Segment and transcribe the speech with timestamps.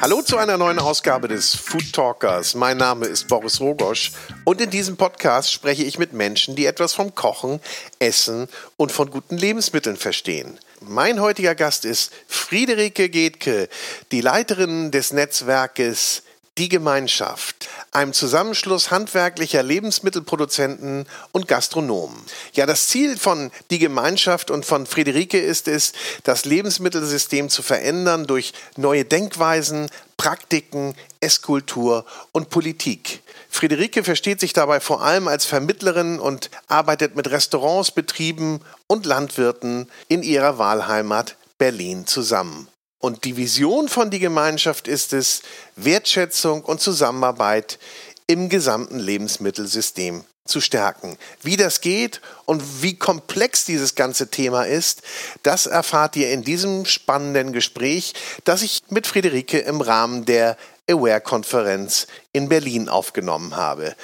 [0.00, 2.54] Hallo zu einer neuen Ausgabe des Food Talkers.
[2.54, 4.12] Mein Name ist Boris Rogosch
[4.44, 7.60] und in diesem Podcast spreche ich mit Menschen, die etwas vom Kochen,
[7.98, 8.48] Essen
[8.78, 10.58] und von guten Lebensmitteln verstehen.
[10.80, 13.68] Mein heutiger Gast ist Friederike Getke,
[14.12, 16.22] die Leiterin des Netzwerkes
[16.60, 22.18] die Gemeinschaft, einem Zusammenschluss handwerklicher Lebensmittelproduzenten und Gastronomen.
[22.52, 28.26] Ja, das Ziel von Die Gemeinschaft und von Friederike ist es, das Lebensmittelsystem zu verändern
[28.26, 33.22] durch neue Denkweisen, Praktiken, Esskultur und Politik.
[33.48, 39.88] Friederike versteht sich dabei vor allem als Vermittlerin und arbeitet mit Restaurants, Betrieben und Landwirten
[40.08, 42.68] in ihrer Wahlheimat Berlin zusammen.
[43.00, 45.42] Und die Vision von die Gemeinschaft ist es,
[45.74, 47.78] Wertschätzung und Zusammenarbeit
[48.26, 51.16] im gesamten Lebensmittelsystem zu stärken.
[51.42, 55.02] Wie das geht und wie komplex dieses ganze Thema ist,
[55.42, 58.12] das erfahrt ihr in diesem spannenden Gespräch,
[58.44, 60.58] das ich mit Friederike im Rahmen der
[60.90, 63.96] Aware-Konferenz in Berlin aufgenommen habe.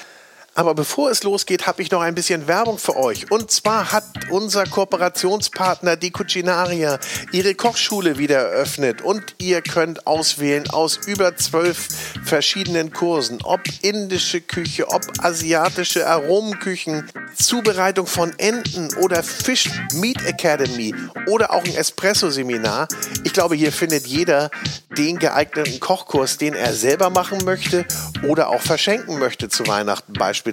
[0.56, 3.30] Aber bevor es losgeht, habe ich noch ein bisschen Werbung für euch.
[3.30, 6.98] Und zwar hat unser Kooperationspartner, die Cucinaria,
[7.30, 9.02] ihre Kochschule wieder eröffnet.
[9.02, 11.88] Und ihr könnt auswählen aus über zwölf
[12.24, 20.94] verschiedenen Kursen, ob indische Küche, ob asiatische Aromenküchen, Zubereitung von Enten oder Fish Meat Academy
[21.26, 22.88] oder auch ein Espresso-Seminar.
[23.24, 24.50] Ich glaube, hier findet jeder
[24.96, 27.84] den geeigneten Kochkurs, den er selber machen möchte
[28.26, 30.45] oder auch verschenken möchte zu Weihnachten beispielsweise.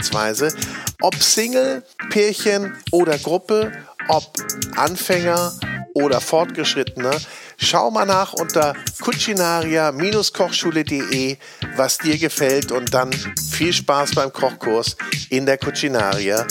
[1.02, 3.72] Ob Single, Pärchen oder Gruppe,
[4.08, 4.32] ob
[4.76, 5.52] Anfänger
[5.94, 7.20] oder Fortgeschrittener.
[7.58, 11.38] Schau mal nach unter cucinaria-kochschule.de,
[11.76, 13.12] was dir gefällt und dann
[13.52, 14.98] viel Spaß beim Kochkurs
[15.30, 16.46] in der Cucinaria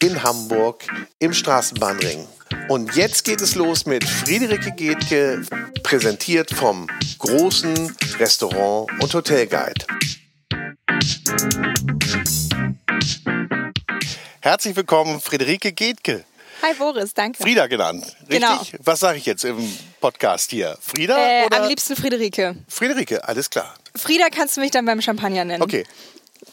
[0.00, 0.84] in Hamburg
[1.18, 2.28] im Straßenbahnring.
[2.68, 5.40] Und jetzt geht es los mit Friederike Getke,
[5.82, 6.86] präsentiert vom
[7.18, 9.86] großen Restaurant- und Hotelguide.
[14.44, 16.24] Herzlich willkommen, Friederike Getke.
[16.62, 17.40] Hi Boris, danke.
[17.40, 18.40] Frieda genannt, richtig?
[18.40, 18.60] Genau.
[18.80, 19.56] Was sage ich jetzt im
[20.00, 20.76] Podcast hier?
[20.80, 22.56] Frieda Äh, oder am liebsten Friederike.
[22.66, 23.22] Friederike?
[23.22, 23.72] Alles klar.
[23.94, 25.62] Frieda kannst du mich dann beim Champagner nennen.
[25.62, 25.86] Okay.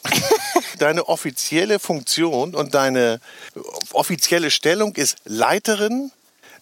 [0.77, 3.21] deine offizielle Funktion und deine
[3.91, 6.11] offizielle Stellung ist Leiterin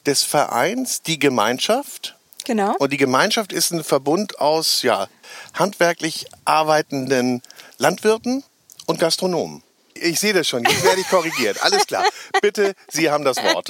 [0.06, 2.16] des Vereins Die Gemeinschaft.
[2.46, 2.74] Genau.
[2.80, 5.09] Und die Gemeinschaft ist ein Verbund aus ja,
[5.56, 7.42] handwerklich arbeitenden
[7.80, 8.46] Landwirten
[8.86, 9.62] und Gastronomen.
[10.02, 11.62] Ich sehe das schon, jetzt werde ich korrigiert.
[11.63, 12.06] Alles klar.
[12.41, 13.69] Bitte, Sie haben das Wort.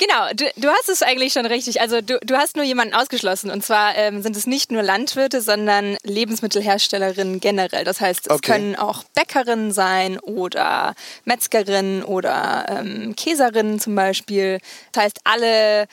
[0.00, 1.80] Genau, du, du hast es eigentlich schon richtig.
[1.80, 3.50] Also du, du hast nur jemanden ausgeschlossen.
[3.50, 7.82] Und zwar ähm, sind es nicht nur Landwirte, sondern Lebensmittelherstellerinnen generell.
[7.82, 8.52] Das heißt, es Okay.
[8.52, 14.60] können auch Bäckerinnen sein oder Metzgerinnen oder ähm, Käserinnen zum Beispiel.
[14.92, 15.88] Das heißt, alle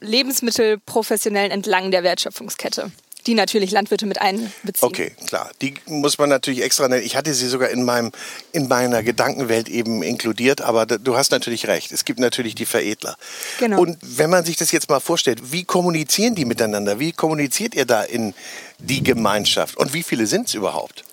[0.00, 2.90] Lebensmittelprofessionellen entlang der Wertschöpfungskette,
[3.28, 4.80] die natürlich Landwirte mit einbeziehen.
[4.80, 5.50] Okay, klar.
[5.60, 7.04] Die muss man natürlich extra nennen.
[7.04, 8.10] Ich hatte sie sogar in, meinem,
[8.52, 11.92] in meiner Gedankenwelt eben inkludiert, aber du hast natürlich recht.
[11.92, 13.16] Es gibt natürlich die Veredler.
[13.60, 13.82] Genau.
[13.82, 16.98] Und wenn man sich das jetzt mal vorstellt, wie kommunizieren die miteinander?
[16.98, 18.32] Wie kommuniziert ihr da in
[18.78, 19.76] die Gemeinschaft?
[19.76, 21.04] Und wie viele sind es überhaupt?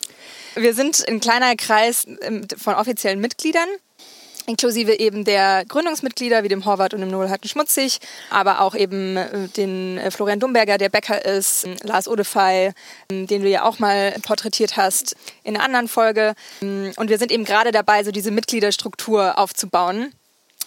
[0.55, 3.67] Wir sind ein kleiner Kreis ähm, von offiziellen Mitgliedern.
[4.47, 9.17] Inklusive eben der Gründungsmitglieder wie dem Horvath und dem Noel Hatten Schmutzig, aber auch eben
[9.17, 13.63] äh, den äh, Florian Dumberger, der Bäcker ist, äh, Lars Odefey, äh, den du ja
[13.63, 16.35] auch mal porträtiert hast in einer anderen Folge.
[16.61, 20.13] Ähm, Und wir sind eben gerade dabei, so diese Mitgliederstruktur aufzubauen.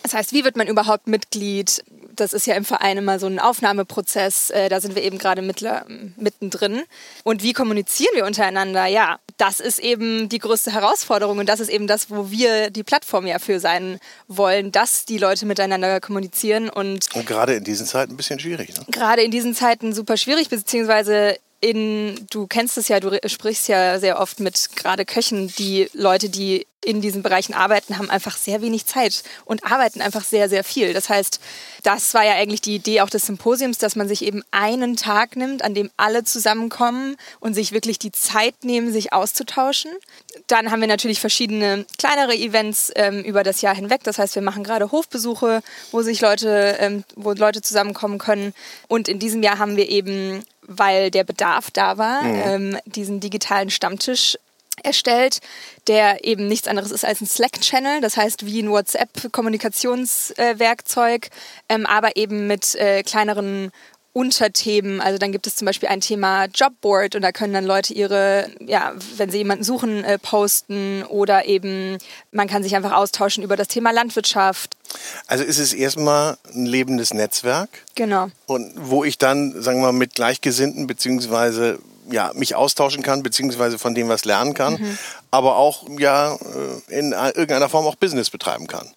[0.03, 1.85] Das heißt, wie wird man überhaupt Mitglied?
[2.21, 4.51] Das ist ja im Verein immer so ein Aufnahmeprozess.
[4.51, 5.85] Äh, Da sind wir eben gerade mittler-
[6.17, 6.83] mittendrin.
[7.25, 8.87] Und wie kommunizieren wir untereinander?
[8.87, 11.39] Ja, das ist eben die größte Herausforderung.
[11.39, 15.19] Und das ist eben das, wo wir die Plattform ja für sein wollen, dass die
[15.19, 16.69] Leute miteinander kommunizieren.
[16.71, 18.77] Und Und gerade in diesen Zeiten ein bisschen schwierig.
[18.77, 18.85] Ne?
[18.91, 23.99] gerade in diesen Zeiten super schwierig, beziehungsweise in, du kennst es ja, du sprichst ja
[23.99, 28.63] sehr oft mit gerade Köchen, die Leute, die in diesen Bereichen arbeiten, haben einfach sehr
[28.63, 30.95] wenig Zeit und arbeiten einfach sehr, sehr viel.
[30.95, 31.41] Das heißt,
[31.83, 35.35] das war ja eigentlich die Idee auch des Symposiums, dass man sich eben einen Tag
[35.35, 39.91] nimmt, an dem alle zusammenkommen und sich wirklich die Zeit nehmen, sich auszutauschen.
[40.47, 44.05] Dann haben wir natürlich verschiedene kleinere Events ähm, über das Jahr hinweg.
[44.05, 48.55] Das heißt, wir machen gerade Hofbesuche, wo sich Leute, ähm, wo Leute zusammenkommen können.
[48.87, 53.71] Und in diesem Jahr haben wir eben, weil der Bedarf da war, ähm, diesen digitalen
[53.71, 54.39] Stammtisch
[54.85, 55.41] erstellt,
[55.89, 61.31] der eben nichts anderes ist als ein Slack-Channel, das heißt wie ein WhatsApp-Kommunikationswerkzeug,
[61.69, 63.73] ähm, aber eben mit äh, kleineren
[64.13, 65.01] Unterthemen.
[65.01, 68.51] Also dann gibt es zum Beispiel ein Thema Jobboard und da können dann Leute ihre,
[68.61, 71.99] ja, wenn sie jemanden suchen, äh, posten oder eben
[72.33, 74.77] man kann sich einfach austauschen über das Thema Landwirtschaft.
[75.27, 77.69] Also ist es erstmal ein lebendes Netzwerk.
[77.95, 78.29] Genau.
[78.47, 81.79] Und wo ich dann, sagen wir mal, mit Gleichgesinnten beziehungsweise
[82.11, 84.99] ja, mich austauschen kann, beziehungsweise von dem was lernen kann, mhm.
[85.31, 88.89] aber auch ja äh, in irgendeiner Form auch Business betreiben kann.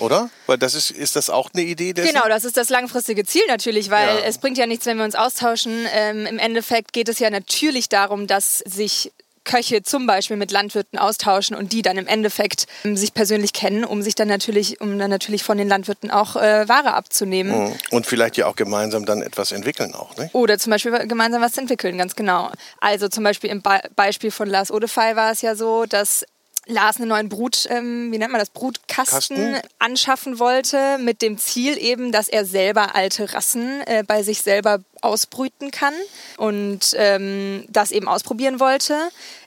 [0.00, 0.30] Oder?
[0.46, 1.92] Weil das ist, ist das auch eine Idee?
[1.92, 2.12] Dessen?
[2.12, 4.24] Genau, das ist das langfristige Ziel natürlich, weil ja.
[4.24, 5.86] es bringt ja nichts, wenn wir uns austauschen.
[5.94, 9.12] Ähm, Im Endeffekt geht es ja natürlich darum, dass sich
[9.44, 13.84] Köche zum Beispiel mit Landwirten austauschen und die dann im Endeffekt ähm, sich persönlich kennen,
[13.84, 17.64] um sich dann natürlich, um dann natürlich von den Landwirten auch äh, Ware abzunehmen.
[17.64, 17.72] Mhm.
[17.90, 20.30] Und vielleicht ja auch gemeinsam dann etwas entwickeln auch, ne?
[20.32, 22.50] Oder zum Beispiel gemeinsam was entwickeln, ganz genau.
[22.80, 26.24] Also zum Beispiel im Be Beispiel von Lars Odefey war es ja so, dass
[26.66, 29.68] Lars einen neuen Brut, ähm, wie nennt man das, Brutkasten Kasten?
[29.78, 34.80] anschaffen wollte, mit dem Ziel eben, dass er selber alte Rassen äh, bei sich selber
[35.00, 35.94] ausbrüten kann
[36.36, 38.94] und ähm, das eben ausprobieren wollte.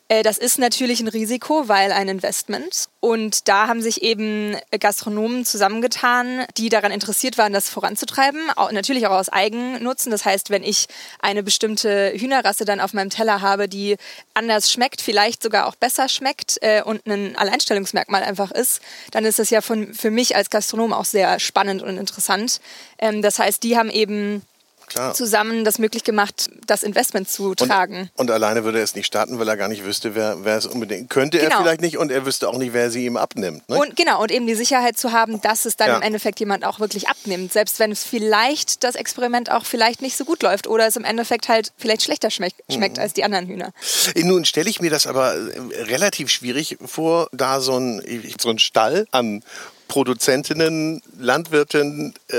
[0.10, 2.88] Äh, das ist natürlich ein Risiko, weil ein Investment.
[3.00, 8.42] Und da haben sich eben Gastronomen zusammengetan, die daran interessiert waren, das voranzutreiben.
[8.72, 10.12] Natürlich auch aus Eigennutzen.
[10.12, 10.88] Das heißt, wenn ich
[11.20, 13.98] eine bestimmte Hühnerrasse dann auf meinem Teller habe, die
[14.34, 19.40] anders schmeckt, vielleicht sogar auch besser schmeckt äh, und ein Alleinstellungsmerkmal einfach ist, dann ist
[19.40, 22.60] das ja von, für mich als Gastronom auch sehr spannend und interessant.
[23.00, 24.44] Ähm, das heißt, die haben eben
[24.94, 25.14] Klar.
[25.14, 28.10] zusammen das möglich gemacht, das Investment zu tragen.
[28.16, 30.58] Und, und, alleine würde er es nicht starten, weil er gar nicht wüsste, wer, wer
[30.58, 31.52] es unbedingt könnte genau.
[31.52, 33.68] er vielleicht nicht und er wüsste auch nicht, wer sie ihm abnimmt.
[33.70, 33.78] Ne?
[33.78, 35.98] Und genau und eben die Sicherheit zu haben, dass es dann ja.
[35.98, 40.18] im Endeffekt jemand auch wirklich abnimmt, selbst wenn es vielleicht das Experiment auch vielleicht nicht
[40.18, 43.04] so gut läuft oder es im Endeffekt halt vielleicht schlechter schmeckt, schmeckt mhm.
[43.04, 43.72] als die anderen Hühner.
[44.16, 48.02] Nun stelle ich mir das aber äh, relativ schwierig vor, da so ein,
[48.40, 49.44] so ein Stall an
[49.88, 52.36] Produzentinnen, Landwirtinnen, äh,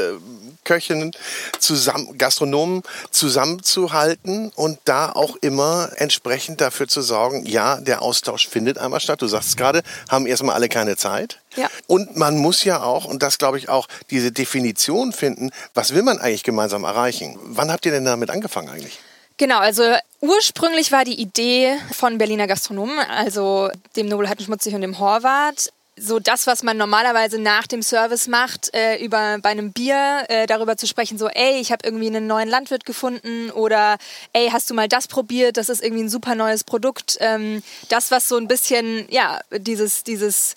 [0.65, 1.13] Köchinnen,
[1.59, 8.79] zusammen, Gastronomen zusammenzuhalten und da auch immer entsprechend dafür zu sorgen, ja, der Austausch findet
[8.79, 9.23] einmal statt.
[9.23, 11.41] Du sagst es gerade, haben erstmal alle keine Zeit.
[11.57, 11.69] Ja.
[11.87, 16.03] Und man muss ja auch, und das glaube ich auch, diese Definition finden, was will
[16.03, 17.39] man eigentlich gemeinsam erreichen?
[17.43, 18.99] Wann habt ihr denn damit angefangen eigentlich?
[19.37, 19.83] Genau, also
[20.21, 26.19] ursprünglich war die Idee von Berliner Gastronomen, also dem Nobel Schmutzig und dem Horvath, so
[26.19, 30.77] das, was man normalerweise nach dem Service macht, äh, über bei einem Bier äh, darüber
[30.77, 33.99] zu sprechen, so, ey, ich habe irgendwie einen neuen Landwirt gefunden oder
[34.33, 35.57] ey, hast du mal das probiert?
[35.57, 37.17] Das ist irgendwie ein super neues Produkt.
[37.21, 40.55] Ähm, das, was so ein bisschen, ja, dieses, dieses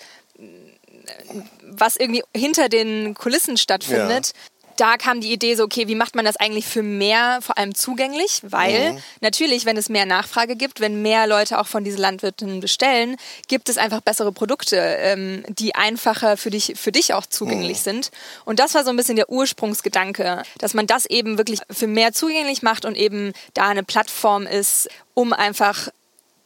[1.62, 6.16] was irgendwie hinter den Kulissen stattfindet, ja da kam die Idee so, okay, wie macht
[6.16, 8.42] man das eigentlich für mehr vor allem zugänglich?
[8.44, 9.00] Weil mhm.
[9.22, 13.70] natürlich, wenn es mehr Nachfrage gibt, wenn mehr Leute auch von diesen Landwirten bestellen, gibt
[13.70, 17.84] es einfach bessere Produkte, ähm, die einfacher für dich, für dich auch zugänglich mhm.
[17.84, 18.12] sind.
[18.46, 22.14] Und das war so ein bisschen der Ursprungsgedanke, dass man das eben wirklich für mehr
[22.14, 25.90] zugänglich macht und eben da eine Plattform ist, um einfach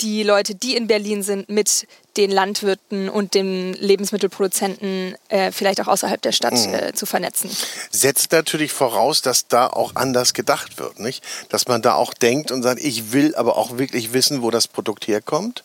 [0.01, 1.87] die Leute, die in Berlin sind, mit
[2.17, 6.73] den Landwirten und den Lebensmittelproduzenten äh, vielleicht auch außerhalb der Stadt mhm.
[6.73, 7.49] äh, zu vernetzen.
[7.89, 11.23] Setzt natürlich voraus, dass da auch anders gedacht wird, nicht?
[11.49, 14.67] Dass man da auch denkt und sagt, ich will aber auch wirklich wissen, wo das
[14.67, 15.63] Produkt herkommt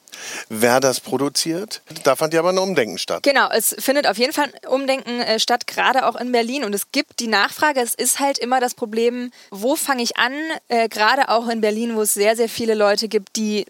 [0.49, 1.83] wer das produziert.
[2.05, 3.23] Da fand ja aber ein Umdenken statt.
[3.23, 6.65] Genau, es findet auf jeden Fall ein Umdenken äh, statt, gerade auch in Berlin.
[6.65, 7.81] Und es gibt die Nachfrage.
[7.81, 10.33] Es ist halt immer das Problem, wo fange ich an?
[10.69, 13.67] Äh, gerade auch in Berlin, wo es sehr, sehr viele Leute gibt, die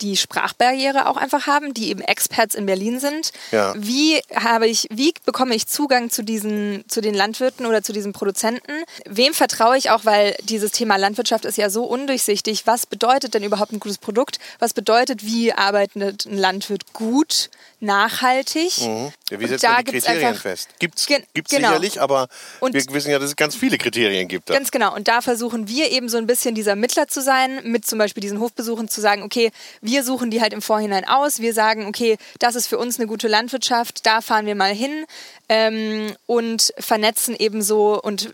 [0.00, 3.32] die Sprachbarriere auch einfach haben, die eben Experts in Berlin sind.
[3.50, 3.74] Ja.
[3.76, 8.12] Wie habe ich, wie bekomme ich Zugang zu diesen, zu den Landwirten oder zu diesen
[8.12, 8.84] Produzenten?
[9.06, 12.66] Wem vertraue ich auch, weil dieses Thema Landwirtschaft ist ja so undurchsichtig.
[12.66, 14.38] Was bedeutet denn überhaupt ein gutes Produkt?
[14.58, 18.80] Was bedeutet, wie arbeite arbeitet ein Landwirt gut, nachhaltig.
[18.80, 19.12] Mhm.
[19.30, 20.68] Ja, wie setzt man die Kriterien einfach, fest?
[20.78, 21.26] Gibt es genau.
[21.48, 22.28] sicherlich, aber
[22.60, 24.48] und wir wissen ja, dass es ganz viele Kriterien gibt.
[24.48, 24.54] Da.
[24.54, 24.94] Ganz genau.
[24.94, 28.20] Und da versuchen wir eben so ein bisschen dieser Mittler zu sein, mit zum Beispiel
[28.20, 31.40] diesen Hofbesuchen zu sagen, okay, wir suchen die halt im Vorhinein aus.
[31.40, 35.04] Wir sagen, okay, das ist für uns eine gute Landwirtschaft, da fahren wir mal hin
[35.48, 38.32] ähm, und vernetzen ebenso und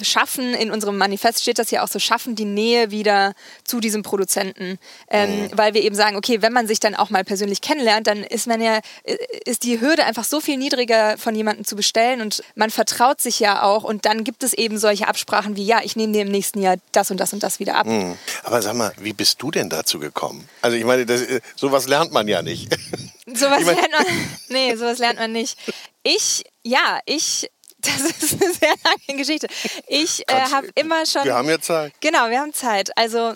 [0.00, 4.02] schaffen, in unserem Manifest steht das ja auch so, schaffen die Nähe wieder zu diesem
[4.02, 4.78] Produzenten.
[5.10, 5.50] Ähm, mhm.
[5.52, 8.46] Weil wir eben sagen, okay, wenn man sich dann auch mal persönlich kennenlernt, dann ist
[8.46, 8.80] man ja,
[9.44, 13.40] ist die Hürde einfach so viel niedriger von jemandem zu bestellen und man vertraut sich
[13.40, 16.30] ja auch und dann gibt es eben solche Absprachen wie, ja, ich nehme dir im
[16.30, 17.86] nächsten Jahr das und das und das wieder ab.
[17.86, 18.16] Mhm.
[18.44, 20.48] Aber sag mal, wie bist du denn dazu gekommen?
[20.62, 22.72] Also ich meine, das, äh, sowas lernt man ja nicht.
[23.26, 24.06] Sowas ich mein, lernt man,
[24.48, 25.58] nee, sowas lernt man nicht.
[26.02, 27.50] Ich, ja, ich
[27.96, 29.46] das ist eine sehr lange Geschichte.
[29.86, 31.24] Ich äh, habe immer schon.
[31.24, 31.92] Wir haben ja Zeit.
[32.00, 32.96] Genau, wir haben Zeit.
[32.96, 33.34] Also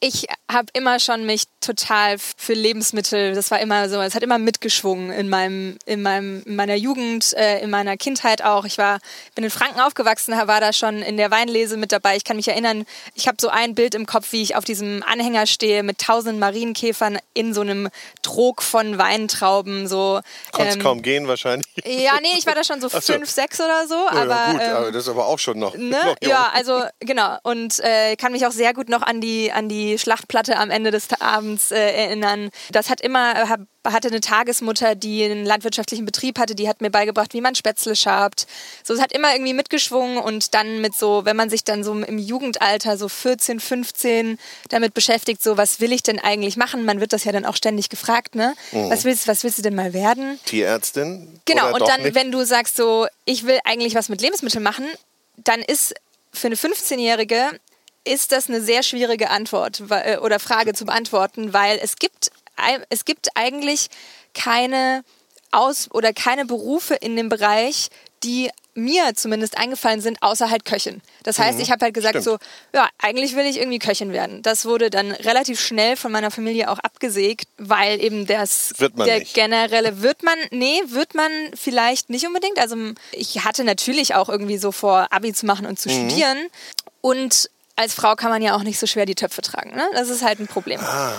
[0.00, 4.38] ich habe immer schon mich total für Lebensmittel, das war immer so, es hat immer
[4.38, 8.64] mitgeschwungen in meinem, in meinem, in meiner Jugend, äh, in meiner Kindheit auch.
[8.64, 9.00] Ich war,
[9.34, 12.16] bin in Franken aufgewachsen, war da schon in der Weinlese mit dabei.
[12.16, 15.02] Ich kann mich erinnern, ich habe so ein Bild im Kopf, wie ich auf diesem
[15.02, 17.88] Anhänger stehe mit tausend Marienkäfern in so einem
[18.22, 19.88] Trog von Weintrauben.
[19.88, 20.20] So,
[20.52, 21.66] Konntest ähm, kaum gehen wahrscheinlich.
[21.84, 23.00] Ja, nee, ich war da schon so, so.
[23.00, 23.94] fünf, sechs oder so.
[23.94, 25.76] Ja, aber, gut, ähm, aber das ist aber auch schon noch.
[25.76, 25.90] Ne?
[26.04, 27.36] noch ja, also genau.
[27.42, 30.90] Und äh, kann mich auch sehr gut noch an die, an die Schlachtplatte am Ende
[30.90, 32.50] des Abends äh, erinnern.
[32.70, 36.80] Das hat immer, äh, hab, hatte eine Tagesmutter, die einen landwirtschaftlichen Betrieb hatte, die hat
[36.80, 38.46] mir beigebracht, wie man Spätzle schabt.
[38.84, 41.92] So, es hat immer irgendwie mitgeschwungen und dann mit so, wenn man sich dann so
[41.92, 46.84] im Jugendalter, so 14, 15, damit beschäftigt, so, was will ich denn eigentlich machen?
[46.84, 48.54] Man wird das ja dann auch ständig gefragt, ne?
[48.72, 48.90] Mhm.
[48.90, 50.38] Was willst, was willst du denn mal werden?
[50.44, 51.40] Tierärztin?
[51.44, 52.14] Genau, und dann, nicht?
[52.14, 54.86] wenn du sagst so, ich will eigentlich was mit Lebensmitteln machen,
[55.36, 55.94] dann ist
[56.32, 57.50] für eine 15-Jährige
[58.08, 62.30] ist das eine sehr schwierige Antwort äh, oder Frage zu beantworten, weil es gibt,
[62.88, 63.88] es gibt eigentlich
[64.34, 65.04] keine
[65.50, 67.88] Aus- oder keine Berufe in dem Bereich,
[68.22, 71.02] die mir zumindest eingefallen sind, außer halt Köchin.
[71.24, 72.24] Das heißt, mhm, ich habe halt gesagt stimmt.
[72.24, 72.38] so,
[72.72, 74.40] ja, eigentlich will ich irgendwie Köchin werden.
[74.42, 79.06] Das wurde dann relativ schnell von meiner Familie auch abgesägt, weil eben das wird man
[79.06, 79.34] der nicht.
[79.34, 82.58] generelle wird man nee, wird man vielleicht nicht unbedingt.
[82.58, 82.76] Also
[83.12, 86.08] ich hatte natürlich auch irgendwie so vor Abi zu machen und zu mhm.
[86.08, 86.38] studieren
[87.00, 89.70] und als Frau kann man ja auch nicht so schwer die Töpfe tragen.
[89.70, 89.88] Ne?
[89.94, 90.80] Das ist halt ein Problem.
[90.80, 91.12] Ah.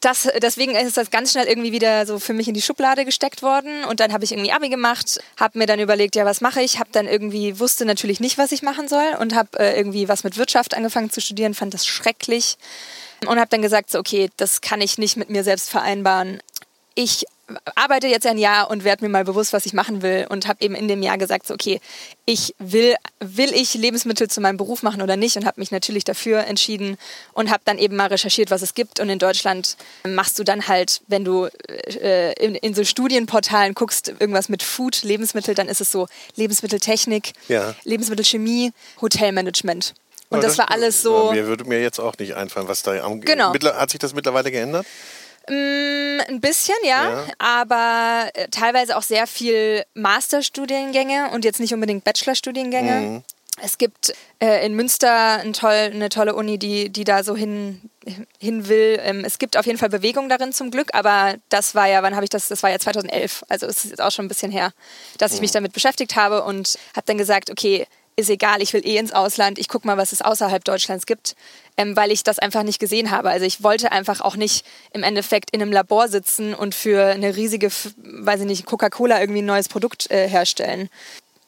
[0.00, 3.42] Das, deswegen ist das ganz schnell irgendwie wieder so für mich in die Schublade gesteckt
[3.42, 3.84] worden.
[3.84, 6.78] Und dann habe ich irgendwie Abi gemacht, habe mir dann überlegt, ja, was mache ich?
[6.78, 10.22] Habe dann irgendwie, wusste natürlich nicht, was ich machen soll und habe äh, irgendwie was
[10.22, 12.56] mit Wirtschaft angefangen zu studieren, fand das schrecklich.
[13.26, 16.40] Und habe dann gesagt, so, okay, das kann ich nicht mit mir selbst vereinbaren.
[16.94, 17.24] Ich
[17.76, 20.64] arbeite jetzt ein Jahr und werde mir mal bewusst, was ich machen will und habe
[20.64, 21.80] eben in dem Jahr gesagt, so, okay,
[22.24, 26.04] ich will, will ich Lebensmittel zu meinem Beruf machen oder nicht und habe mich natürlich
[26.04, 26.96] dafür entschieden
[27.32, 30.66] und habe dann eben mal recherchiert, was es gibt und in Deutschland machst du dann
[30.66, 31.48] halt, wenn du
[32.00, 37.32] äh, in, in, so Studienportalen guckst, irgendwas mit Food, Lebensmittel, dann ist es so Lebensmitteltechnik,
[37.48, 37.74] ja.
[37.84, 39.94] Lebensmittelchemie, Hotelmanagement.
[40.28, 41.30] Und das, das, war alles so.
[41.32, 43.54] Mir würde mir jetzt auch nicht einfallen, was da am genau.
[43.54, 44.84] Hat sich das mittlerweile geändert?
[45.48, 47.24] Mm, ein bisschen, ja, ja.
[47.38, 52.92] aber äh, teilweise auch sehr viel Masterstudiengänge und jetzt nicht unbedingt Bachelorstudiengänge.
[53.00, 53.22] Mhm.
[53.62, 57.80] Es gibt äh, in Münster ein toll, eine tolle Uni, die, die da so hin,
[58.38, 59.00] hin will.
[59.02, 62.14] Ähm, es gibt auf jeden Fall Bewegung darin zum Glück, aber das war ja, wann
[62.14, 62.48] habe ich das?
[62.48, 64.72] Das war ja 2011, also es ist jetzt auch schon ein bisschen her,
[65.18, 65.54] dass ich mich mhm.
[65.54, 67.86] damit beschäftigt habe und habe dann gesagt, okay,
[68.16, 71.36] ist egal, ich will eh ins Ausland, ich gucke mal, was es außerhalb Deutschlands gibt,
[71.76, 73.30] ähm, weil ich das einfach nicht gesehen habe.
[73.30, 77.36] Also ich wollte einfach auch nicht im Endeffekt in einem Labor sitzen und für eine
[77.36, 80.88] riesige, weiß ich nicht, Coca-Cola irgendwie ein neues Produkt äh, herstellen.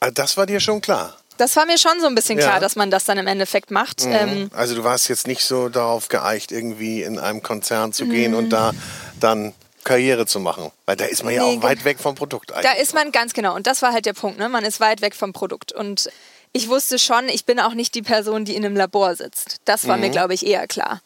[0.01, 1.17] Ah, das war dir schon klar?
[1.39, 2.61] Das war mir schon so ein bisschen klar, ja.
[2.61, 4.05] dass man das dann im Endeffekt macht.
[4.05, 4.13] Mhm.
[4.13, 8.33] Ähm, also du warst jetzt nicht so darauf geeicht, irgendwie in einem Konzern zu gehen
[8.33, 8.39] mhm.
[8.39, 8.73] und da
[9.21, 10.71] dann Karriere zu machen.
[10.85, 12.71] Weil da ist man ja auch weit weg vom Produkt eigentlich.
[12.71, 13.55] Da ist man ganz genau.
[13.55, 14.39] Und das war halt der Punkt.
[14.39, 14.49] Ne?
[14.49, 15.73] Man ist weit weg vom Produkt.
[15.73, 16.11] Und
[16.53, 19.59] ich wusste schon, ich bin auch nicht die Person, die in einem Labor sitzt.
[19.65, 20.05] Das war mhm.
[20.05, 21.01] mir, glaube ich, eher klar.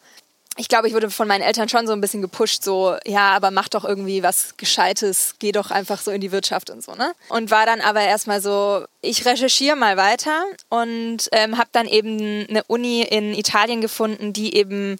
[0.55, 3.49] Ich glaube, ich wurde von meinen Eltern schon so ein bisschen gepusht, so, ja, aber
[3.49, 7.13] mach doch irgendwie was Gescheites, geh doch einfach so in die Wirtschaft und so, ne?
[7.29, 12.45] Und war dann aber erstmal so, ich recherchiere mal weiter und ähm, habe dann eben
[12.47, 14.97] eine Uni in Italien gefunden, die eben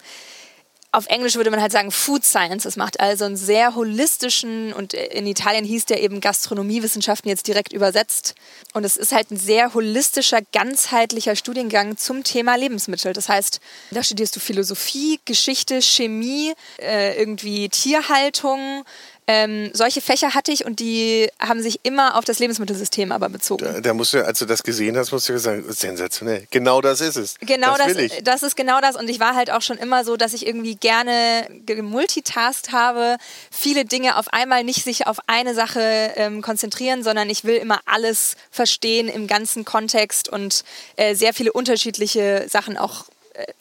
[0.94, 5.26] auf Englisch würde man halt sagen Food Sciences macht, also einen sehr holistischen und in
[5.26, 8.34] Italien hieß der eben Gastronomiewissenschaften jetzt direkt übersetzt.
[8.72, 13.12] Und es ist halt ein sehr holistischer, ganzheitlicher Studiengang zum Thema Lebensmittel.
[13.12, 13.60] Das heißt,
[13.90, 18.84] da studierst du Philosophie, Geschichte, Chemie, äh, irgendwie Tierhaltung,
[19.26, 23.64] ähm, solche Fächer hatte ich und die haben sich immer auf das Lebensmittelsystem aber bezogen.
[23.64, 26.46] Da, da musst du, als du das gesehen hast, musst du sagen, sensationell.
[26.50, 27.36] Genau das ist es.
[27.40, 28.96] Genau das, das, das ist genau das.
[28.96, 33.16] Und ich war halt auch schon immer so, dass ich irgendwie gerne gemultitasked habe,
[33.50, 37.80] viele Dinge auf einmal nicht sich auf eine Sache ähm, konzentrieren, sondern ich will immer
[37.86, 40.64] alles verstehen im ganzen Kontext und
[40.96, 43.06] äh, sehr viele unterschiedliche Sachen auch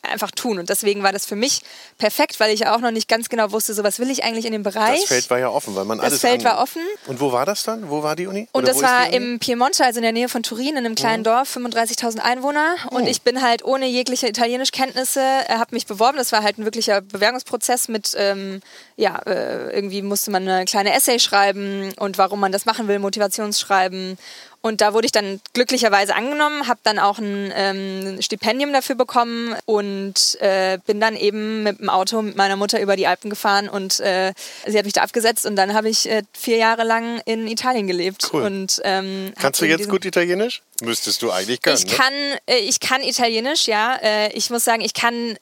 [0.02, 0.60] einfach tun.
[0.60, 1.62] Und deswegen war das für mich
[1.98, 4.46] perfekt, weil ich ja auch noch nicht ganz genau wusste, so was will ich eigentlich
[4.46, 5.00] in dem Bereich.
[5.00, 6.22] Das Feld war ja offen, weil man das alles.
[6.22, 6.82] Das Feld war offen.
[7.08, 7.90] Und wo war das dann?
[7.90, 8.48] Wo war die Uni?
[8.52, 11.22] Und Oder das war im Piemonte, also in der Nähe von Turin, in einem kleinen
[11.22, 11.26] mhm.
[11.26, 12.76] Dorf, 35.000 Einwohner.
[12.84, 12.98] Mhm.
[12.98, 16.18] Und ich bin halt ohne jegliche Italienischkenntnisse, äh, habe mich beworben.
[16.18, 18.62] Das war halt ein wirklicher Bewerbungsprozess mit, ähm,
[18.96, 23.00] ja, äh, irgendwie musste man eine kleine Essay schreiben und warum man das machen will,
[23.00, 24.18] Motivationsschreiben.
[24.66, 29.54] Und da wurde ich dann glücklicherweise angenommen, habe dann auch ein ähm, Stipendium dafür bekommen
[29.66, 33.68] und äh, bin dann eben mit dem Auto mit meiner Mutter über die Alpen gefahren
[33.68, 34.34] und äh,
[34.66, 37.88] sie hat mich da abgesetzt und dann habe ich äh, vier Jahre lang in Italien
[37.88, 38.30] gelebt.
[38.32, 38.44] Cool.
[38.44, 40.62] Und, ähm, Kannst du jetzt gut Italienisch?
[40.84, 41.78] Müsstest du eigentlich können.
[41.78, 41.92] Ich ne?
[41.98, 42.14] kann,
[42.48, 43.96] äh, ich kann Italienisch, ja.
[44.02, 45.36] Äh, ich muss sagen, ich kann,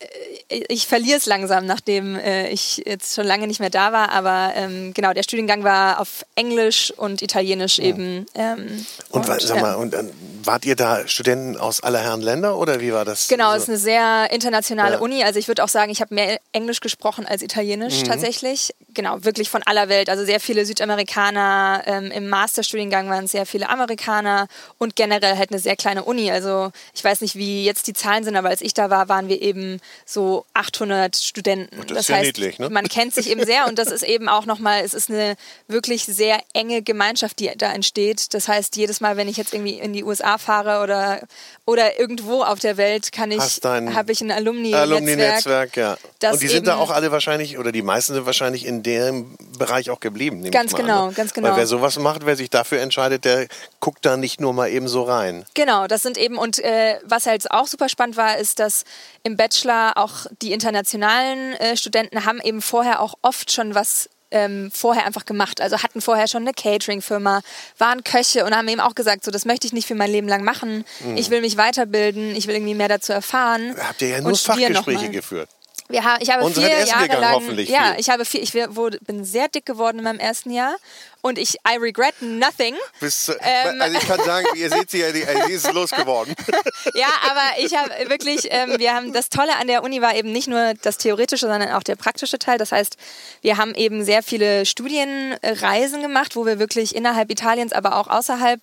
[0.50, 2.18] äh, ich verliere es langsam, nachdem
[2.52, 4.12] ich jetzt schon lange nicht mehr da war.
[4.12, 7.84] Aber ähm, genau, der Studiengang war auf Englisch und Italienisch Mhm.
[7.86, 8.26] eben.
[8.36, 9.62] Ähm, Und, wa- sag ja.
[9.62, 10.04] mal, und, äh,
[10.44, 13.28] wart ihr da Studenten aus aller Herren Länder oder wie war das?
[13.28, 15.00] Genau, es ist eine sehr internationale Ja.
[15.02, 15.24] Uni.
[15.24, 18.06] Also ich würde auch sagen, ich habe mehr Englisch gesprochen als Italienisch Mhm.
[18.06, 18.74] tatsächlich.
[18.94, 20.10] Genau, wirklich von aller Welt.
[20.10, 21.84] Also sehr viele Südamerikaner.
[21.86, 26.30] Ähm, Im Masterstudiengang waren es sehr viele Amerikaner und generell halt eine sehr kleine Uni.
[26.30, 29.30] Also ich weiß nicht, wie jetzt die Zahlen sind, aber als ich da war, waren
[29.30, 31.88] wir eben so 800 Studenten.
[31.88, 32.70] das ist ja niedlich, ne?
[32.70, 35.36] man kennt sich eben sehr und das ist eben auch nochmal, es ist eine
[35.68, 38.34] wirklich sehr enge Gemeinschaft, die da entsteht.
[38.34, 41.22] Das heißt, jedes Mal, wenn ich jetzt irgendwie in die USA fahre oder,
[41.72, 44.92] oder irgendwo auf der Welt, kann ich, habe ich ein Alumni-Netzwerk.
[44.92, 45.98] Alumni-Netzwerk, ja.
[46.32, 49.90] Und die sind da auch alle wahrscheinlich, oder die meisten sind wahrscheinlich in dem Bereich
[49.90, 50.44] auch geblieben.
[50.52, 51.14] Ganz genau, an, ne?
[51.14, 51.50] ganz genau.
[51.50, 53.48] Weil wer sowas macht, wer sich dafür entscheidet, der
[53.80, 55.46] guckt da nicht nur mal eben so rein.
[55.54, 58.84] Genau, das sind eben, und äh, was halt auch super spannend war, ist, dass
[59.24, 64.72] im Bachelor auch die internationalen äh, Studenten haben eben vorher auch oft schon was ähm,
[64.74, 65.62] vorher einfach gemacht.
[65.62, 67.42] Also hatten vorher schon eine Catering-Firma,
[67.78, 70.28] waren Köche und haben eben auch gesagt, so das möchte ich nicht für mein Leben
[70.28, 70.86] lang machen.
[71.16, 73.70] Ich will mich weiterbilden, ich will irgendwie mehr dazu erfahren.
[73.70, 73.78] Mhm.
[73.78, 75.50] Habt ihr ja nur Fachgespräche geführt.
[75.92, 78.00] Wir ha ich habe Und vier Jahre gegangen, lang, hoffentlich ja, viel.
[78.00, 80.76] ich habe vier, ich wurde, bin sehr dick geworden in meinem ersten Jahr
[81.22, 82.76] und ich I regret nothing.
[83.00, 83.80] Bis, zu- Ähm.
[83.82, 86.34] also ich kann sagen, ihr seht sie ja, die, also sie ist losgeworden.
[86.94, 90.32] Ja, aber ich habe wirklich, ähm, wir haben das Tolle an der Uni war eben
[90.32, 92.58] nicht nur das theoretische, sondern auch der praktische Teil.
[92.58, 92.98] Das heißt,
[93.42, 98.60] wir haben eben sehr viele Studienreisen gemacht, wo wir wirklich innerhalb Italiens, aber auch außerhalb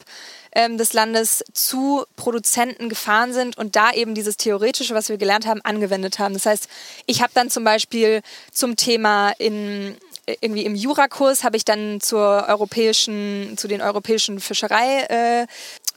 [0.59, 5.47] ähm, des Landes zu Produzenten gefahren sind und da eben dieses theoretische, was wir gelernt
[5.47, 6.35] haben, angewendet haben.
[6.35, 6.69] Das heißt,
[7.07, 8.23] ich habe dann zum Beispiel
[8.53, 9.97] zum Thema in
[10.41, 15.47] irgendwie im Jurakurs habe ich dann zur europäischen, zu den europäischen Fischerei äh,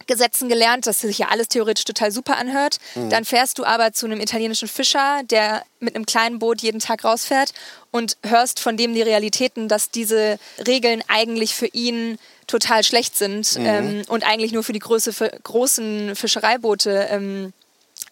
[0.08, 2.77] Gesetzen gelernt, dass sich ja alles theoretisch total super anhört.
[2.96, 7.03] Dann fährst du aber zu einem italienischen Fischer, der mit einem kleinen Boot jeden Tag
[7.03, 7.53] rausfährt
[7.91, 12.18] und hörst von dem die Realitäten, dass diese Regeln eigentlich für ihn
[12.51, 17.53] total schlecht sind ähm, und eigentlich nur für die Größe, für großen Fischereiboote ähm,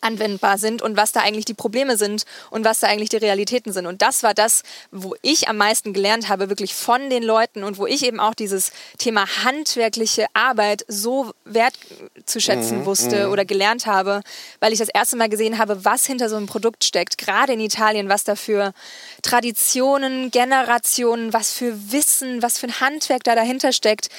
[0.01, 3.73] anwendbar sind und was da eigentlich die Probleme sind und was da eigentlich die Realitäten
[3.73, 3.85] sind.
[3.85, 7.77] Und das war das, wo ich am meisten gelernt habe, wirklich von den Leuten und
[7.77, 14.21] wo ich eben auch dieses Thema handwerkliche Arbeit so wertzuschätzen wusste oder gelernt habe,
[14.59, 17.59] weil ich das erste Mal gesehen habe, was hinter so einem Produkt steckt, gerade in
[17.59, 18.73] Italien, was da für
[19.21, 24.09] Traditionen, Generationen, was für Wissen, was für ein Handwerk da dahinter steckt.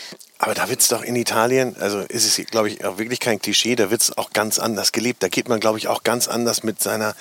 [0.43, 3.43] Aber da wird es doch in Italien, also ist es, glaube ich, auch wirklich kein
[3.43, 5.23] Klischee, da wird es auch ganz anders gelebt.
[5.23, 7.15] Da geht man, glaube ich, auch ganz anders mit seiner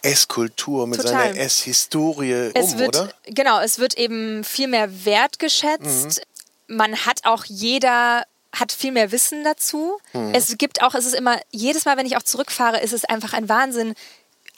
[0.00, 1.12] Esskultur, mit Total.
[1.12, 3.12] seiner Esshistorie Es um, wird, oder?
[3.26, 6.22] Genau, es wird eben viel mehr wertgeschätzt.
[6.66, 9.98] Man hat auch jeder hat viel mehr Wissen dazu.
[10.32, 13.32] Es gibt auch, es ist immer, jedes Mal, wenn ich auch zurückfahre, ist es einfach
[13.32, 13.94] ein Wahnsinn.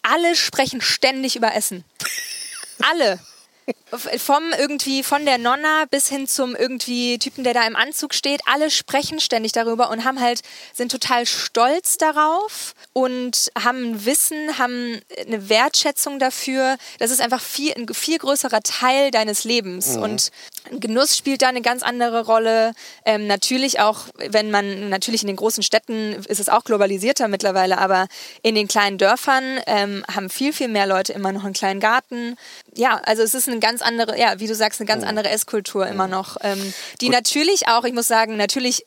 [0.03, 1.85] Alle sprechen ständig über Essen.
[2.91, 3.19] Alle.
[4.19, 8.43] Vom irgendwie, von der Nonna bis hin zum irgendwie Typen, der da im Anzug steht,
[8.45, 10.43] alle sprechen ständig darüber und haben halt,
[10.75, 16.77] sind total stolz darauf und haben Wissen, haben eine Wertschätzung dafür.
[16.99, 19.97] Das ist einfach viel, ein viel größerer Teil deines Lebens.
[19.97, 20.31] Und
[20.71, 22.73] Genuss spielt da eine ganz andere Rolle.
[23.05, 27.79] Ähm, natürlich auch, wenn man, natürlich in den großen Städten ist es auch globalisierter mittlerweile,
[27.79, 28.07] aber
[28.43, 32.37] in den kleinen Dörfern ähm, haben viel, viel mehr Leute immer noch einen kleinen Garten.
[32.75, 35.87] Ja, also es ist eine ganz andere, ja, wie du sagst, eine ganz andere Esskultur
[35.87, 36.39] immer noch.
[36.43, 38.87] Ähm, die natürlich auch, ich muss sagen, natürlich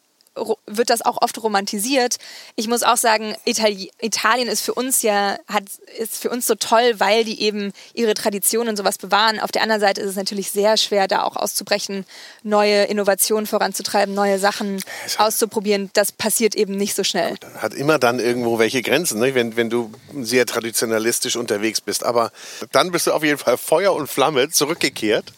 [0.65, 2.17] wird das auch oft romantisiert.
[2.55, 5.63] Ich muss auch sagen, Itali Italien ist für uns ja, hat,
[5.97, 9.39] ist für uns so toll, weil die eben ihre Traditionen und sowas bewahren.
[9.39, 12.05] Auf der anderen Seite ist es natürlich sehr schwer, da auch auszubrechen,
[12.43, 14.81] neue Innovationen voranzutreiben, neue Sachen
[15.17, 15.89] auszuprobieren.
[15.93, 17.35] Das passiert eben nicht so schnell.
[17.57, 19.35] Hat immer dann irgendwo welche Grenzen, ne?
[19.35, 22.03] wenn, wenn du sehr traditionalistisch unterwegs bist.
[22.03, 22.31] Aber
[22.71, 25.33] dann bist du auf jeden Fall Feuer und Flamme zurückgekehrt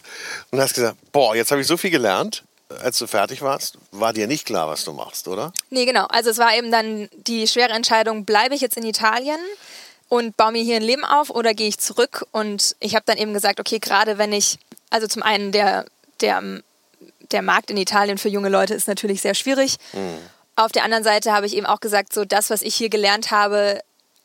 [0.50, 2.44] und hast gesagt, boah, jetzt habe ich so viel gelernt.
[2.82, 5.52] Als du fertig warst, war dir nicht klar, was du machst, oder?
[5.70, 6.06] Nee, genau.
[6.06, 9.38] Also es war eben dann die schwere Entscheidung, bleibe ich jetzt in Italien
[10.08, 12.26] und baue mir hier ein Leben auf oder gehe ich zurück?
[12.30, 14.58] Und ich habe dann eben gesagt, okay, gerade wenn ich,
[14.90, 15.84] also zum einen der,
[16.20, 16.42] der,
[17.32, 19.76] der Markt in Italien für junge Leute ist natürlich sehr schwierig.
[20.56, 23.30] Auf der anderen Seite habe ich eben auch gesagt, so das, was ich hier gelernt
[23.30, 23.80] habe,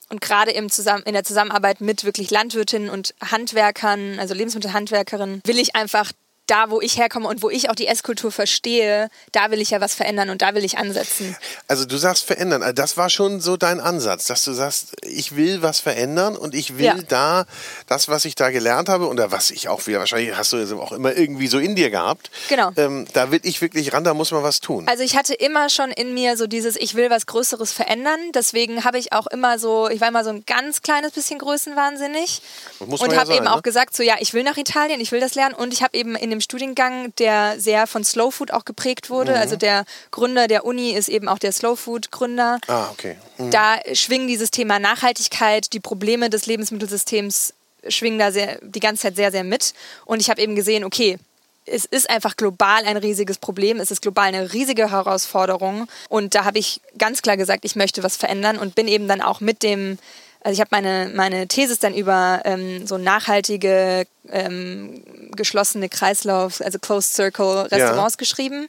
[0.09, 5.57] und gerade im Zusammen in der Zusammenarbeit mit wirklich Landwirtinnen und Handwerkern, also Lebensmittelhandwerkerinnen, will
[5.57, 6.11] ich einfach
[6.47, 9.81] da, wo ich herkomme und wo ich auch die Esskultur verstehe, da will ich ja
[9.81, 11.35] was verändern und da will ich ansetzen.
[11.67, 15.35] Also du sagst verändern, also das war schon so dein Ansatz, dass du sagst, ich
[15.35, 16.95] will was verändern und ich will ja.
[17.07, 17.45] da
[17.87, 20.91] das, was ich da gelernt habe oder was ich auch wieder, wahrscheinlich hast du auch
[20.91, 22.29] immer irgendwie so in dir gehabt.
[22.49, 22.71] Genau.
[22.75, 24.87] Ähm, da will ich wirklich ran, da muss man was tun.
[24.87, 28.19] Also ich hatte immer schon in mir so dieses, ich will was Größeres verändern.
[28.33, 32.41] Deswegen habe ich auch immer so, ich war immer so ein ganz kleines bisschen größenwahnsinnig
[32.79, 33.53] und habe ja eben ne?
[33.53, 35.97] auch gesagt, so ja, ich will nach Italien, ich will das lernen und ich habe
[35.97, 39.31] eben in dem Studiengang, der sehr von Slow Food auch geprägt wurde.
[39.31, 39.37] Mhm.
[39.37, 42.59] Also der Gründer der Uni ist eben auch der Slow Food Gründer.
[42.67, 43.17] Ah, okay.
[43.37, 43.51] Mhm.
[43.51, 47.53] Da schwingen dieses Thema Nachhaltigkeit, die Probleme des Lebensmittelsystems
[47.87, 49.73] schwingen da sehr, die ganze Zeit sehr, sehr mit.
[50.05, 51.17] Und ich habe eben gesehen, okay,
[51.65, 55.87] es ist einfach global ein riesiges Problem, es ist global eine riesige Herausforderung.
[56.09, 59.21] Und da habe ich ganz klar gesagt, ich möchte was verändern und bin eben dann
[59.21, 59.97] auch mit dem
[60.45, 65.01] also ich habe meine, meine Thesis dann über ähm, so nachhaltige, ähm,
[65.35, 68.17] geschlossene Kreislauf, also Closed Circle Restaurants ja.
[68.19, 68.67] geschrieben.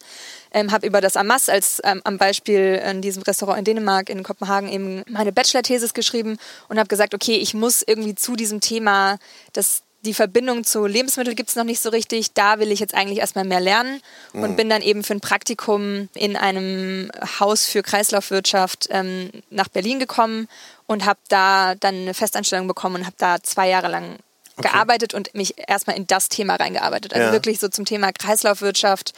[0.53, 4.23] Ähm, habe über das Amas als ähm, am Beispiel in diesem Restaurant in Dänemark, in
[4.23, 6.39] Kopenhagen eben meine Bachelor-Thesis geschrieben
[6.71, 9.19] und habe gesagt, okay, ich muss irgendwie zu diesem Thema,
[9.53, 12.33] das, die Verbindung zu Lebensmitteln gibt es noch nicht so richtig.
[12.33, 14.01] Da will ich jetzt eigentlich erstmal mehr lernen
[14.33, 14.57] und mhm.
[14.57, 20.49] bin dann eben für ein Praktikum in einem Haus für Kreislaufwirtschaft ähm, nach Berlin gekommen
[20.87, 24.17] und habe da dann eine Festanstellung bekommen und habe da zwei Jahre lang
[24.57, 24.69] okay.
[24.69, 27.13] gearbeitet und mich erstmal in das Thema reingearbeitet.
[27.13, 27.33] Also ja.
[27.33, 29.13] wirklich so zum Thema Kreislaufwirtschaft.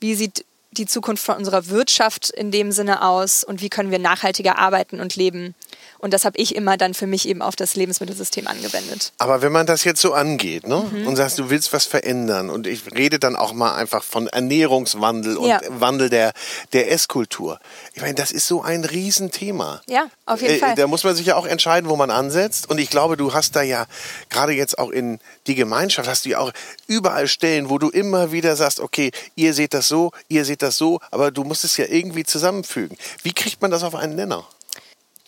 [0.00, 3.98] Wie sieht die Zukunft von unserer Wirtschaft in dem Sinne aus und wie können wir
[3.98, 5.54] nachhaltiger arbeiten und leben?
[6.00, 9.12] Und das habe ich immer dann für mich eben auf das Lebensmittelsystem angewendet.
[9.18, 10.82] Aber wenn man das jetzt so angeht ne?
[10.90, 11.06] Mhm.
[11.06, 15.36] und sagst, du willst was verändern und ich rede dann auch mal einfach von Ernährungswandel
[15.36, 15.60] und ja.
[15.68, 16.32] Wandel der,
[16.72, 17.60] der Esskultur.
[17.92, 19.82] Ich meine, das ist so ein Riesenthema.
[19.88, 20.74] Ja, auf jeden äh, Fall.
[20.74, 22.70] Da muss man sich ja auch entscheiden, wo man ansetzt.
[22.70, 23.86] Und ich glaube, du hast da ja
[24.30, 26.52] gerade jetzt auch in die Gemeinschaft, hast du ja auch
[26.86, 30.78] überall Stellen, wo du immer wieder sagst, okay, ihr seht das so, ihr seht das
[30.78, 32.96] so, aber du musst es ja irgendwie zusammenfügen.
[33.22, 34.46] Wie kriegt man das auf einen Nenner?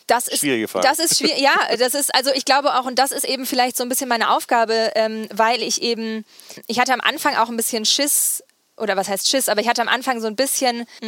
[0.06, 0.86] Das ist, Schwierige Frage.
[0.86, 3.76] Das ist schwierig, ja, das ist, also ich glaube auch, und das ist eben vielleicht
[3.76, 6.24] so ein bisschen meine Aufgabe, ähm, weil ich eben,
[6.66, 8.42] ich hatte am Anfang auch ein bisschen Schiss,
[8.82, 10.86] oder was heißt Schiss, aber ich hatte am Anfang so ein bisschen.
[11.02, 11.06] Mh,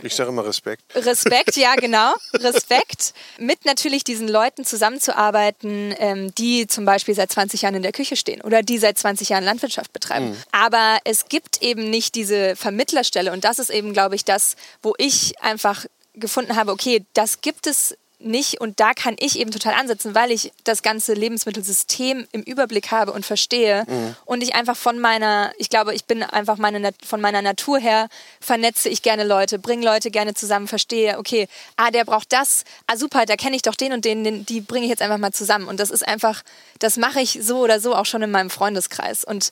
[0.00, 0.82] mm, ich sage immer Respekt.
[0.94, 2.14] Respekt, ja, genau.
[2.34, 7.92] Respekt, mit natürlich diesen Leuten zusammenzuarbeiten, ähm, die zum Beispiel seit 20 Jahren in der
[7.92, 10.30] Küche stehen oder die seit 20 Jahren Landwirtschaft betreiben.
[10.30, 10.36] Mhm.
[10.52, 14.94] Aber es gibt eben nicht diese Vermittlerstelle und das ist eben, glaube ich, das, wo
[14.96, 18.60] ich einfach gefunden habe, okay, das gibt es nicht.
[18.60, 23.12] Und da kann ich eben total ansetzen, weil ich das ganze Lebensmittelsystem im Überblick habe
[23.12, 23.84] und verstehe.
[23.86, 24.16] Mhm.
[24.24, 28.08] und ich einfach von meiner, ich glaube, ich bin einfach meine, von meiner Natur her
[28.40, 32.96] vernetze ich gerne Leute, bringe Leute gerne zusammen, verstehe, okay, ah, der braucht das, ah,
[32.96, 35.32] super, da kenne ich doch den und den, den die bringe ich jetzt einfach mal
[35.32, 35.68] zusammen.
[35.68, 36.42] Und das ist einfach,
[36.78, 39.24] das mache ich so oder so auch schon in meinem Freundeskreis.
[39.24, 39.50] Und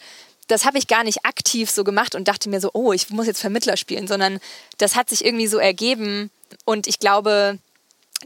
[0.48, 3.26] das habe ich gar nicht aktiv so gemacht und dachte mir so, oh, ich muss
[3.26, 4.40] jetzt Vermittler spielen, sondern
[4.78, 6.30] das hat sich irgendwie so ergeben.
[6.64, 7.58] Und ich glaube,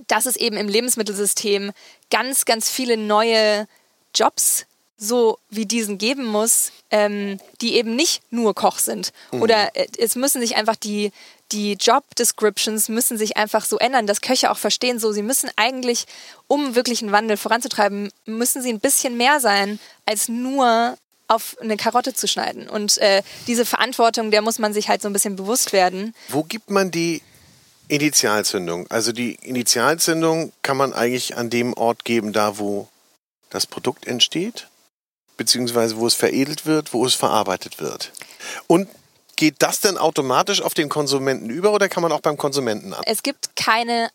[0.07, 1.72] dass es eben im Lebensmittelsystem
[2.11, 3.66] ganz, ganz viele neue
[4.14, 4.66] Jobs
[5.02, 9.12] so wie diesen geben muss, ähm, die eben nicht nur Koch sind.
[9.33, 9.42] Mhm.
[9.42, 11.11] Oder äh, es müssen sich einfach die,
[11.50, 15.50] die Job Descriptions müssen sich einfach so ändern, dass Köche auch verstehen, so sie müssen
[15.57, 16.07] eigentlich,
[16.46, 21.76] um wirklich einen Wandel voranzutreiben, müssen sie ein bisschen mehr sein, als nur auf eine
[21.76, 22.68] Karotte zu schneiden.
[22.68, 26.14] Und äh, diese Verantwortung, der muss man sich halt so ein bisschen bewusst werden.
[26.28, 27.22] Wo gibt man die
[27.92, 28.87] Initialzündung.
[28.90, 32.88] Also die Initialzündung kann man eigentlich an dem Ort geben, da wo
[33.50, 34.68] das Produkt entsteht,
[35.37, 38.11] beziehungsweise wo es veredelt wird, wo es verarbeitet wird.
[38.66, 38.88] Und
[39.37, 43.02] geht das denn automatisch auf den Konsumenten über oder kann man auch beim Konsumenten an?
[43.05, 44.09] Es gibt keine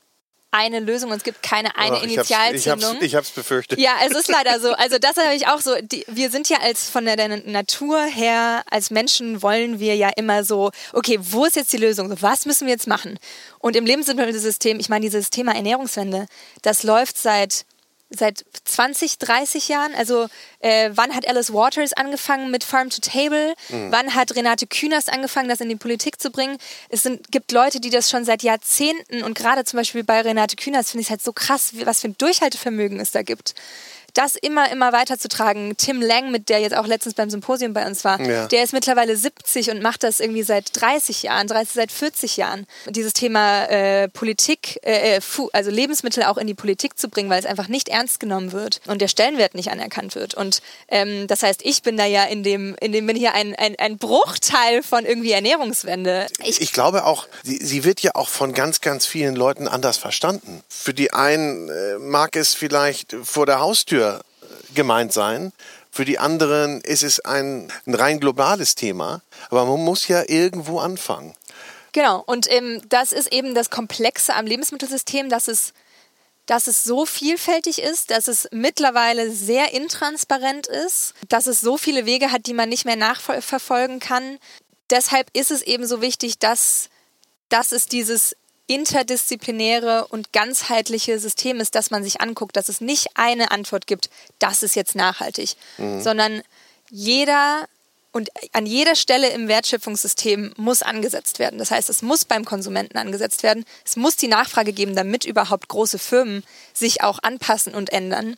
[0.51, 2.97] eine Lösung und es gibt keine eine Ach, Initialzündung.
[3.01, 3.79] Ich habe es befürchtet.
[3.79, 4.67] Ja, es ist leider so.
[4.77, 5.75] Also das habe ich auch so.
[5.81, 10.10] Die, wir sind ja als von der, der, Natur her, als Menschen wollen wir ja
[10.15, 12.15] immer so, okay, wo ist jetzt die Lösung?
[12.21, 13.19] Was müssen wir jetzt machen?
[13.60, 16.27] Und im Lebensmittelsystem, ich meine, dieses Thema Ernährungswende,
[16.62, 17.65] das läuft seit
[18.10, 19.93] seit 20, 30 Jahren.
[19.96, 20.28] Also
[20.60, 23.54] äh, wann hat Alice Waters angefangen mit Farm to Table?
[23.70, 23.91] Mhm.
[23.91, 26.58] Wann hat Renate Künast angefangen, das in die Politik zu bringen?
[26.89, 30.56] Es sind, gibt Leute, die das schon seit Jahrzehnten und gerade zum Beispiel bei Renate
[30.56, 33.56] Künast finde ich es halt so krass, was für ein Durchhaltevermögen es da gibt
[34.17, 35.77] das immer, immer weiterzutragen.
[35.77, 38.47] Tim Lang, mit der jetzt auch letztens beim Symposium bei uns war, ja.
[38.47, 42.65] der ist mittlerweile 70 und macht das irgendwie seit 30 Jahren, 30, seit 40 Jahren.
[42.89, 45.21] Dieses Thema äh, Politik, äh, äh
[45.53, 48.82] also Lebensmittel auch in die Politik zu bringen, weil es einfach nicht ernst genommen wird
[48.88, 50.34] und der Stellenwert nicht anerkannt wird.
[50.34, 53.53] Und ähm, das heißt, ich bin da ja in dem, in dem bin hier ein,
[53.56, 56.25] ein, ein Bruchteil von irgendwie Ernährungswende.
[56.43, 59.97] Ich, ich glaube auch, sie, sie, wird ja auch von ganz, ganz vielen Leuten anders
[59.97, 60.63] verstanden.
[60.67, 64.07] Für die einen äh, mag es vielleicht vor der Haustür
[64.77, 65.51] gemeint sein.
[65.91, 69.21] Für die anderen ist es ein, ein rein globales Thema.
[69.49, 71.33] Aber man muss ja irgendwo anfangen.
[71.91, 75.73] Genau, und ähm, das ist eben das Komplexe am Lebensmittelsystem, dass es,
[76.45, 82.05] dass es so vielfältig ist, dass es mittlerweile sehr intransparent ist, dass es so viele
[82.05, 84.37] Wege hat, die man nicht mehr nachverfolgen kann.
[84.89, 86.89] Deshalb ist es eben so wichtig, dass,
[87.49, 88.35] dass es dieses
[88.67, 94.10] interdisziplinäre und ganzheitliche System ist, das man sich anguckt, dass es nicht eine Antwort gibt,
[94.39, 96.01] das ist jetzt nachhaltig, mhm.
[96.01, 96.43] sondern
[96.89, 97.67] jeder
[98.12, 101.60] und an jeder Stelle im Wertschöpfungssystem muss angesetzt werden.
[101.60, 103.63] Das heißt, es muss beim Konsumenten angesetzt werden.
[103.86, 108.38] Es muss die Nachfrage geben, damit überhaupt große Firmen sich auch anpassen und ändern.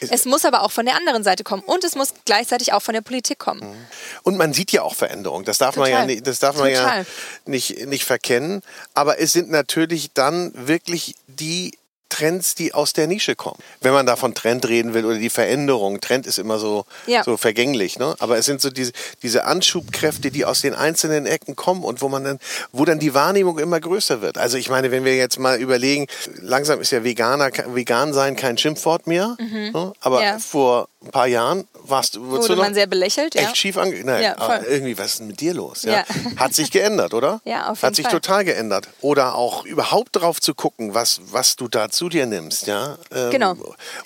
[0.00, 2.94] Es muss aber auch von der anderen Seite kommen und es muss gleichzeitig auch von
[2.94, 3.60] der Politik kommen.
[3.60, 3.86] Mhm.
[4.22, 5.44] Und man sieht ja auch Veränderungen.
[5.44, 5.90] Das darf Total.
[5.90, 7.04] man ja, nicht, das darf man ja
[7.46, 8.62] nicht, nicht verkennen.
[8.94, 11.78] Aber es sind natürlich dann wirklich die
[12.12, 13.56] Trends, die aus der Nische kommen.
[13.80, 17.24] Wenn man da von Trend reden will oder die Veränderung, Trend ist immer so, ja.
[17.24, 18.14] so vergänglich, ne?
[18.18, 22.10] aber es sind so diese, diese Anschubkräfte, die aus den einzelnen Ecken kommen und wo
[22.10, 22.38] man dann,
[22.70, 24.36] wo dann die Wahrnehmung immer größer wird.
[24.36, 26.06] Also ich meine, wenn wir jetzt mal überlegen,
[26.42, 29.70] langsam ist ja Veganer, vegan sein kein Schimpfwort mehr, mhm.
[29.72, 29.92] ne?
[30.00, 30.38] aber ja.
[30.38, 33.54] vor ein paar Jahren warst du, Wurde du noch man sehr belächelt, echt ja.
[33.54, 34.04] schief ange...
[34.04, 35.82] Nein, ja, irgendwie, was ist denn mit dir los?
[35.82, 36.04] Ja?
[36.36, 37.40] Hat sich geändert, oder?
[37.52, 38.12] Ja, auf jeden Hat sich Fall.
[38.12, 38.88] total geändert.
[39.00, 42.98] Oder auch überhaupt drauf zu gucken, was, was du da zu dir nimmst, ja?
[43.14, 43.54] Ähm, genau.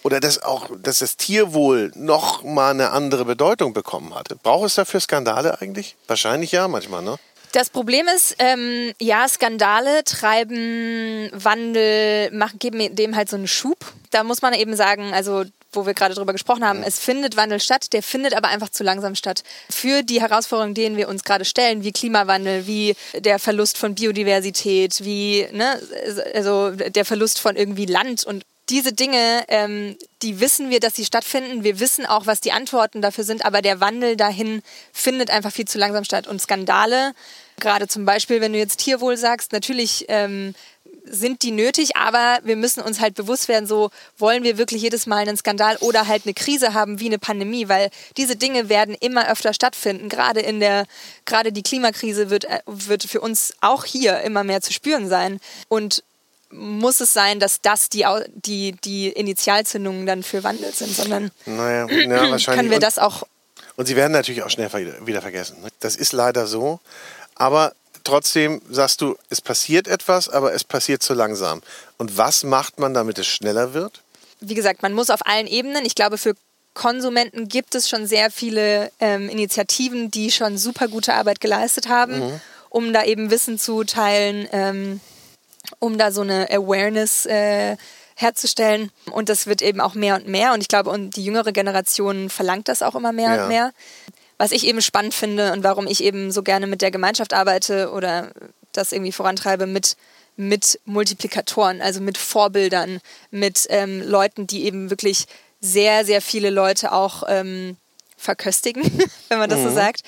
[0.02, 4.28] Oder dass auch, dass das Tierwohl noch mal eine andere Bedeutung bekommen hat.
[4.42, 5.96] Braucht es dafür Skandale eigentlich?
[6.06, 7.16] Wahrscheinlich ja, manchmal, ne?
[7.56, 13.78] Das Problem ist, ähm, ja, Skandale treiben Wandel, machen, geben dem halt so einen Schub.
[14.10, 17.58] Da muss man eben sagen, also wo wir gerade drüber gesprochen haben, es findet Wandel
[17.58, 19.42] statt, der findet aber einfach zu langsam statt.
[19.70, 25.02] Für die Herausforderungen, denen wir uns gerade stellen, wie Klimawandel, wie der Verlust von Biodiversität,
[25.02, 25.80] wie ne,
[26.34, 31.04] also der Verlust von irgendwie Land und diese Dinge, ähm, die wissen wir, dass sie
[31.04, 31.64] stattfinden.
[31.64, 34.60] Wir wissen auch, was die Antworten dafür sind, aber der Wandel dahin
[34.92, 36.26] findet einfach viel zu langsam statt.
[36.26, 37.14] Und Skandale,
[37.58, 40.54] gerade zum Beispiel, wenn du jetzt Tierwohl sagst, natürlich ähm,
[41.04, 45.06] sind die nötig, aber wir müssen uns halt bewusst werden, so wollen wir wirklich jedes
[45.06, 48.96] Mal einen Skandal oder halt eine Krise haben wie eine Pandemie, weil diese Dinge werden
[48.98, 50.08] immer öfter stattfinden.
[50.08, 50.84] Gerade in der,
[51.24, 55.40] gerade die Klimakrise wird, äh, wird für uns auch hier immer mehr zu spüren sein.
[55.68, 56.02] Und
[56.50, 61.86] muss es sein, dass das die, die, die Initialzündungen dann für Wandel sind, sondern naja,
[61.88, 62.44] ja, wahrscheinlich.
[62.44, 63.26] können wir das auch.
[63.76, 64.70] Und sie werden natürlich auch schnell
[65.04, 65.60] wieder vergessen.
[65.62, 65.68] Ne?
[65.80, 66.80] Das ist leider so.
[67.36, 67.72] Aber
[68.02, 71.62] trotzdem sagst du, es passiert etwas, aber es passiert zu langsam.
[71.98, 74.02] Und was macht man, damit es schneller wird?
[74.40, 75.84] Wie gesagt, man muss auf allen Ebenen.
[75.84, 76.34] Ich glaube, für
[76.74, 82.18] Konsumenten gibt es schon sehr viele ähm, Initiativen, die schon super gute Arbeit geleistet haben,
[82.18, 82.40] mhm.
[82.68, 85.00] um da eben Wissen zu teilen, ähm,
[85.78, 87.76] um da so eine Awareness äh,
[88.14, 88.90] herzustellen.
[89.10, 90.52] Und das wird eben auch mehr und mehr.
[90.52, 93.42] Und ich glaube, und die jüngere Generation verlangt das auch immer mehr ja.
[93.42, 93.72] und mehr
[94.38, 97.90] was ich eben spannend finde und warum ich eben so gerne mit der Gemeinschaft arbeite
[97.90, 98.32] oder
[98.72, 99.96] das irgendwie vorantreibe mit
[100.38, 105.24] mit Multiplikatoren, also mit Vorbildern, mit ähm, Leuten, die eben wirklich
[105.60, 107.78] sehr, sehr viele Leute auch ähm,
[108.18, 108.82] verköstigen,
[109.28, 109.64] wenn man das mhm.
[109.64, 110.02] so sagt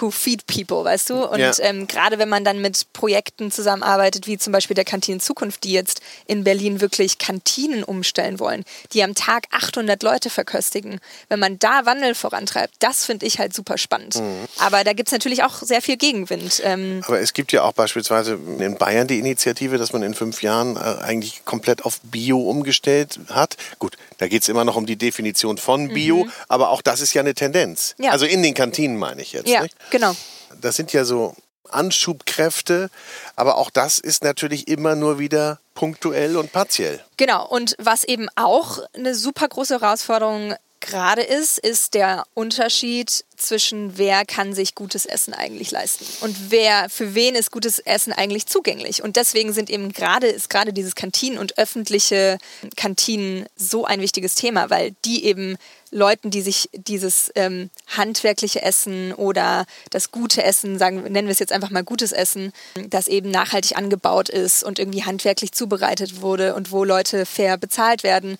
[0.00, 1.24] who feed people, weißt du?
[1.24, 1.52] Und ja.
[1.60, 5.72] ähm, gerade wenn man dann mit Projekten zusammenarbeitet, wie zum Beispiel der Kantinen Zukunft, die
[5.72, 11.58] jetzt in Berlin wirklich Kantinen umstellen wollen, die am Tag 800 Leute verköstigen, wenn man
[11.58, 14.16] da Wandel vorantreibt, das finde ich halt super spannend.
[14.16, 14.46] Mhm.
[14.58, 16.60] Aber da gibt es natürlich auch sehr viel Gegenwind.
[16.64, 20.42] Ähm, Aber es gibt ja auch beispielsweise in Bayern die Initiative, dass man in fünf
[20.42, 23.56] Jahren äh, eigentlich komplett auf Bio umgestellt hat.
[23.78, 26.32] Gut, da geht es immer noch um die Definition von Bio, mhm.
[26.48, 27.94] aber auch das ist ja eine Tendenz.
[27.98, 28.12] Ja.
[28.12, 29.50] Also in den Kantinen meine ich jetzt.
[29.50, 29.62] Ja.
[29.62, 29.76] Nicht?
[29.90, 30.16] Genau.
[30.62, 31.36] Das sind ja so
[31.68, 32.88] Anschubkräfte,
[33.36, 37.04] aber auch das ist natürlich immer nur wieder punktuell und partiell.
[37.18, 43.98] Genau, und was eben auch eine super große Herausforderung gerade ist, ist der Unterschied zwischen
[43.98, 48.46] wer kann sich gutes Essen eigentlich leisten und wer für wen ist gutes Essen eigentlich
[48.46, 49.02] zugänglich.
[49.02, 52.38] Und deswegen sind eben gerade ist gerade dieses Kantinen und öffentliche
[52.76, 55.56] Kantinen so ein wichtiges Thema, weil die eben
[55.90, 61.38] Leuten, die sich dieses ähm, handwerkliche Essen oder das gute Essen, sagen, nennen wir es
[61.38, 62.52] jetzt einfach mal gutes Essen,
[62.88, 68.02] das eben nachhaltig angebaut ist und irgendwie handwerklich zubereitet wurde und wo Leute fair bezahlt
[68.02, 68.38] werden,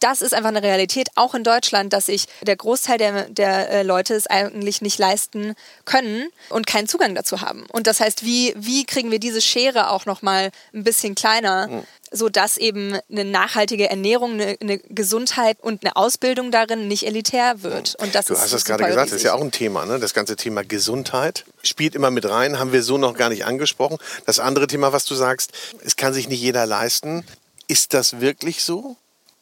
[0.00, 3.82] das ist einfach eine Realität, auch in Deutschland, dass sich der Großteil der, der äh,
[3.82, 5.54] Leute es eigentlich nicht leisten
[5.84, 7.66] können und keinen Zugang dazu haben.
[7.72, 11.82] Und das heißt, wie, wie kriegen wir diese Schere auch nochmal ein bisschen kleiner, mhm.
[12.10, 17.96] sodass eben eine nachhaltige Ernährung, eine, eine, Gesundheit und eine Ausbildung darin nicht elitär wird.
[17.96, 19.10] Und das du ist hast es gerade gesagt, riesig.
[19.12, 19.98] das ist ja auch ein Thema, ne?
[19.98, 23.98] das ganze Thema Gesundheit spielt immer mit rein, haben wir so noch gar nicht angesprochen.
[24.26, 25.52] Das andere Thema, was du sagst,
[25.84, 27.24] es kann sich nicht jeder leisten.
[27.68, 28.96] Ist das wirklich so?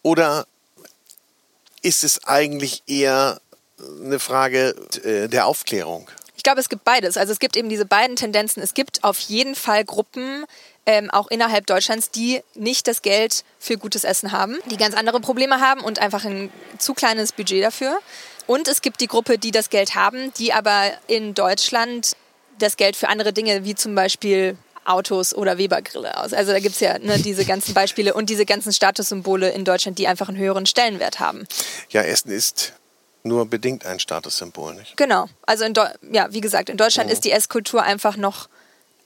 [0.04, 0.46] Oder
[1.82, 3.40] ist es eigentlich eher
[4.04, 6.10] eine Frage äh, der Aufklärung.
[6.36, 7.16] Ich glaube, es gibt beides.
[7.16, 8.62] Also es gibt eben diese beiden Tendenzen.
[8.62, 10.44] Es gibt auf jeden Fall Gruppen,
[10.86, 15.20] ähm, auch innerhalb Deutschlands, die nicht das Geld für gutes Essen haben, die ganz andere
[15.20, 17.98] Probleme haben und einfach ein zu kleines Budget dafür.
[18.46, 22.12] Und es gibt die Gruppe, die das Geld haben, die aber in Deutschland
[22.58, 26.33] das Geld für andere Dinge, wie zum Beispiel Autos oder Webergrille aus.
[26.33, 29.99] Also da gibt es ja ne, diese ganzen Beispiele und diese ganzen Statussymbole in Deutschland,
[29.99, 31.47] die einfach einen höheren Stellenwert haben.
[31.90, 32.73] Ja, Essen ist
[33.23, 34.97] nur bedingt ein Statussymbol, nicht?
[34.97, 35.29] Genau.
[35.47, 35.75] Also in
[36.12, 37.14] ja, wie gesagt, in Deutschland mhm.
[37.14, 38.49] ist die Esskultur einfach noch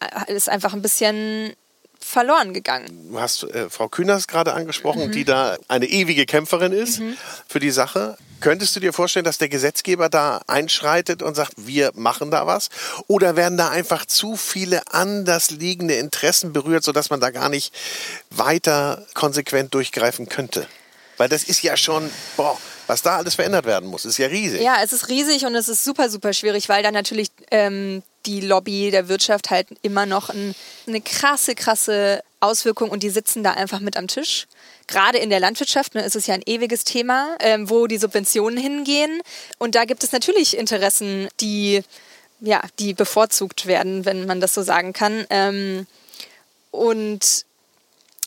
[0.00, 1.54] äh, ist einfach ein bisschen
[2.00, 3.10] verloren gegangen.
[3.10, 5.12] Du hast äh, Frau Kühners gerade angesprochen, mhm.
[5.12, 7.16] die da eine ewige Kämpferin ist mhm.
[7.48, 8.16] für die Sache.
[8.40, 12.68] Könntest du dir vorstellen, dass der Gesetzgeber da einschreitet und sagt, wir machen da was?
[13.06, 17.74] Oder werden da einfach zu viele anders liegende Interessen berührt, sodass man da gar nicht
[18.30, 20.66] weiter konsequent durchgreifen könnte?
[21.16, 24.62] Weil das ist ja schon, boah, was da alles verändert werden muss, ist ja riesig.
[24.62, 28.40] Ja, es ist riesig und es ist super, super schwierig, weil da natürlich ähm, die
[28.40, 30.54] Lobby der Wirtschaft halt immer noch ein,
[30.86, 34.46] eine krasse, krasse Auswirkung und die sitzen da einfach mit am Tisch.
[34.88, 38.58] Gerade in der Landwirtschaft ne, ist es ja ein ewiges Thema, ähm, wo die Subventionen
[38.58, 39.20] hingehen.
[39.58, 41.82] Und da gibt es natürlich Interessen, die,
[42.40, 45.26] ja, die bevorzugt werden, wenn man das so sagen kann.
[45.30, 45.86] Ähm,
[46.70, 47.44] und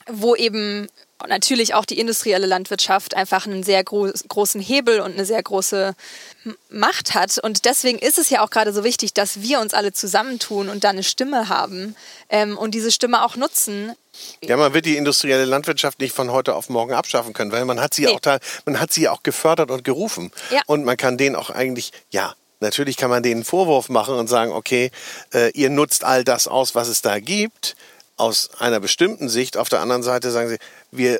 [0.07, 0.87] wo eben
[1.27, 5.95] natürlich auch die industrielle Landwirtschaft einfach einen sehr gro großen Hebel und eine sehr große
[6.69, 7.37] Macht hat.
[7.37, 10.83] Und deswegen ist es ja auch gerade so wichtig, dass wir uns alle zusammentun und
[10.83, 11.95] da eine Stimme haben
[12.29, 13.93] ähm, und diese Stimme auch nutzen.
[14.43, 17.79] Ja, man wird die industrielle Landwirtschaft nicht von heute auf morgen abschaffen können, weil man
[17.79, 18.11] hat sie nee.
[18.11, 20.31] auch da, man hat sie auch gefördert und gerufen.
[20.49, 20.61] Ja.
[20.65, 24.27] Und man kann denen auch eigentlich, ja, natürlich kann man denen einen Vorwurf machen und
[24.27, 24.91] sagen, okay,
[25.33, 27.75] äh, ihr nutzt all das aus, was es da gibt
[28.17, 29.57] aus einer bestimmten Sicht.
[29.57, 30.57] Auf der anderen Seite sagen sie,
[30.91, 31.19] wir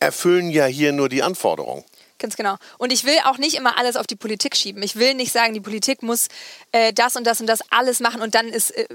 [0.00, 1.84] erfüllen ja hier nur die Anforderungen.
[2.22, 2.54] Ganz genau.
[2.78, 4.80] Und ich will auch nicht immer alles auf die Politik schieben.
[4.84, 6.28] Ich will nicht sagen, die Politik muss
[6.70, 8.86] äh, das und das und das alles machen und dann ist, äh,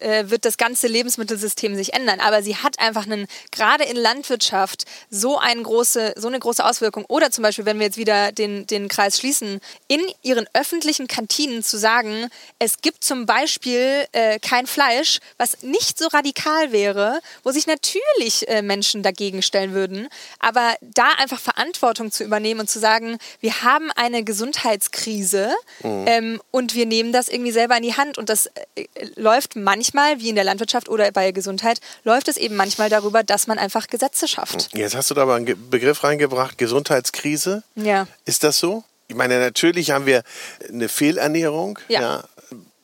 [0.00, 2.18] äh, wird das ganze Lebensmittelsystem sich ändern.
[2.18, 7.04] Aber sie hat einfach einen, gerade in Landwirtschaft, so, eine große, so eine große Auswirkung.
[7.06, 11.62] Oder zum Beispiel, wenn wir jetzt wieder den, den Kreis schließen, in ihren öffentlichen Kantinen
[11.62, 17.52] zu sagen, es gibt zum Beispiel äh, kein Fleisch, was nicht so radikal wäre, wo
[17.52, 20.08] sich natürlich äh, Menschen dagegen stellen würden.
[20.40, 26.04] Aber da einfach Verantwortung zu übernehmen und zu sagen, wir haben eine Gesundheitskrise mhm.
[26.06, 28.16] ähm, und wir nehmen das irgendwie selber in die Hand.
[28.16, 32.56] Und das äh, läuft manchmal, wie in der Landwirtschaft oder bei Gesundheit, läuft es eben
[32.56, 34.72] manchmal darüber, dass man einfach Gesetze schafft.
[34.72, 34.80] Mhm.
[34.80, 37.62] Jetzt hast du da aber einen Begriff reingebracht, Gesundheitskrise.
[37.74, 38.06] Ja.
[38.24, 38.82] Ist das so?
[39.08, 40.22] Ich meine, natürlich haben wir
[40.66, 41.78] eine Fehlernährung.
[41.88, 42.00] Ja.
[42.00, 42.24] ja.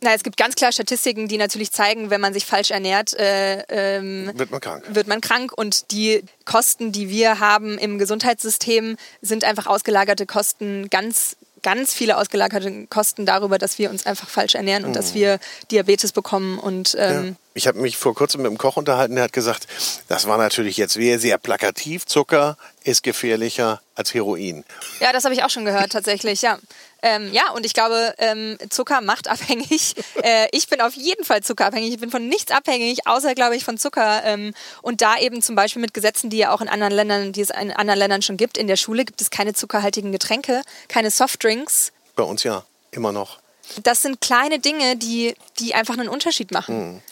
[0.02, 3.62] Na, es gibt ganz klar Statistiken, die natürlich zeigen, wenn man sich falsch ernährt, äh,
[3.68, 4.84] ähm, wird man krank.
[4.88, 10.88] Wird man krank und die Kosten, die wir haben im Gesundheitssystem, sind einfach ausgelagerte Kosten
[10.88, 14.94] ganz ganz viele ausgelagerte Kosten darüber, dass wir uns einfach falsch ernähren und mhm.
[14.94, 15.38] dass wir
[15.70, 16.58] Diabetes bekommen.
[16.58, 17.32] Und, ähm ja.
[17.54, 19.66] Ich habe mich vor kurzem mit einem Koch unterhalten, der hat gesagt,
[20.08, 22.06] das war natürlich jetzt sehr, sehr plakativ.
[22.06, 24.64] Zucker ist gefährlicher als Heroin.
[25.00, 26.58] Ja, das habe ich auch schon gehört, tatsächlich, ja.
[27.02, 29.94] Ähm, ja, und ich glaube, ähm, Zucker macht abhängig.
[30.22, 31.94] Äh, ich bin auf jeden Fall zuckerabhängig.
[31.94, 34.22] Ich bin von nichts abhängig, außer, glaube ich, von Zucker.
[34.24, 37.40] Ähm, und da eben zum Beispiel mit Gesetzen, die ja auch in anderen Ländern, die
[37.40, 38.58] es in anderen Ländern schon gibt.
[38.58, 41.92] In der Schule gibt es keine zuckerhaltigen Getränke, keine Softdrinks.
[42.16, 43.39] Bei uns ja, immer noch.
[43.82, 46.94] Das sind kleine Dinge, die, die einfach einen Unterschied machen.
[46.94, 47.02] Mhm.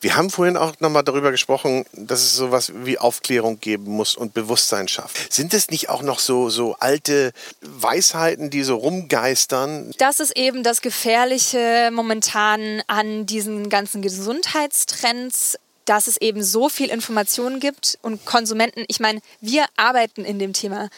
[0.00, 4.34] Wir haben vorhin auch nochmal darüber gesprochen, dass es sowas wie Aufklärung geben muss und
[4.34, 5.32] Bewusstsein schafft.
[5.32, 9.92] Sind es nicht auch noch so, so alte Weisheiten, die so rumgeistern?
[9.98, 16.90] Das ist eben das Gefährliche momentan an diesen ganzen Gesundheitstrends dass es eben so viel
[16.90, 20.88] Informationen gibt und Konsumenten, ich meine, wir arbeiten in dem Thema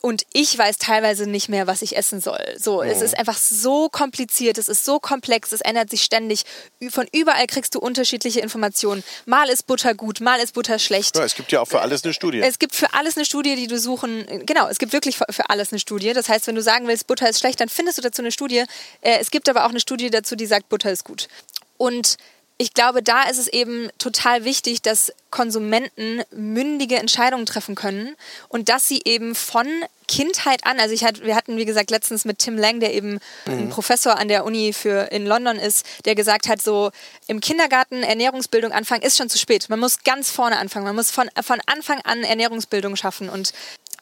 [0.00, 2.42] und ich weiß teilweise nicht mehr, was ich essen soll.
[2.58, 2.88] So, mhm.
[2.88, 6.44] es ist einfach so kompliziert, es ist so komplex, es ändert sich ständig.
[6.90, 9.02] Von überall kriegst du unterschiedliche Informationen.
[9.26, 11.16] Mal ist Butter gut, mal ist Butter schlecht.
[11.16, 12.40] Ja, es gibt ja auch für alles eine Studie.
[12.40, 14.26] Es gibt für alles eine Studie, die du suchen.
[14.46, 16.12] Genau, es gibt wirklich für alles eine Studie.
[16.12, 18.64] Das heißt, wenn du sagen willst, Butter ist schlecht, dann findest du dazu eine Studie.
[19.00, 21.28] Äh, es gibt aber auch eine Studie dazu, die sagt, Butter ist gut.
[21.76, 22.16] Und
[22.56, 28.14] ich glaube, da ist es eben total wichtig, dass Konsumenten mündige Entscheidungen treffen können
[28.48, 29.66] und dass sie eben von
[30.06, 33.18] Kindheit an, also ich hatte, wir hatten wie gesagt letztens mit Tim Lang, der eben
[33.46, 33.52] mhm.
[33.52, 36.92] ein Professor an der Uni für in London ist, der gesagt hat, so
[37.26, 39.68] im Kindergarten Ernährungsbildung anfangen ist schon zu spät.
[39.68, 40.84] Man muss ganz vorne anfangen.
[40.84, 43.52] Man muss von, von Anfang an Ernährungsbildung schaffen und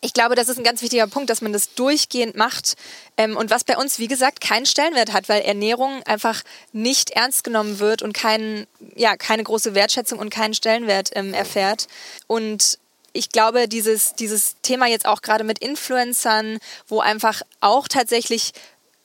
[0.05, 2.75] ich glaube, das ist ein ganz wichtiger Punkt, dass man das durchgehend macht
[3.17, 7.45] ähm, und was bei uns, wie gesagt, keinen Stellenwert hat, weil Ernährung einfach nicht ernst
[7.45, 11.87] genommen wird und kein, ja, keine große Wertschätzung und keinen Stellenwert ähm, erfährt.
[12.27, 12.79] Und
[13.12, 18.53] ich glaube, dieses, dieses Thema jetzt auch gerade mit Influencern, wo einfach auch tatsächlich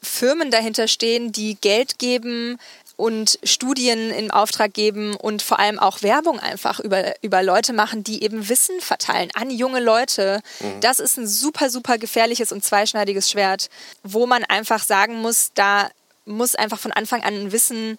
[0.02, 2.58] Firmen dahinter stehen, die Geld geben,
[2.98, 8.04] und Studien in Auftrag geben und vor allem auch Werbung einfach über, über Leute machen,
[8.04, 10.42] die eben Wissen verteilen an junge Leute.
[10.60, 10.82] Mhm.
[10.82, 13.70] Das ist ein super, super gefährliches und zweischneidiges Schwert,
[14.04, 15.90] wo man einfach sagen muss, da
[16.26, 17.98] muss einfach von Anfang an ein Wissen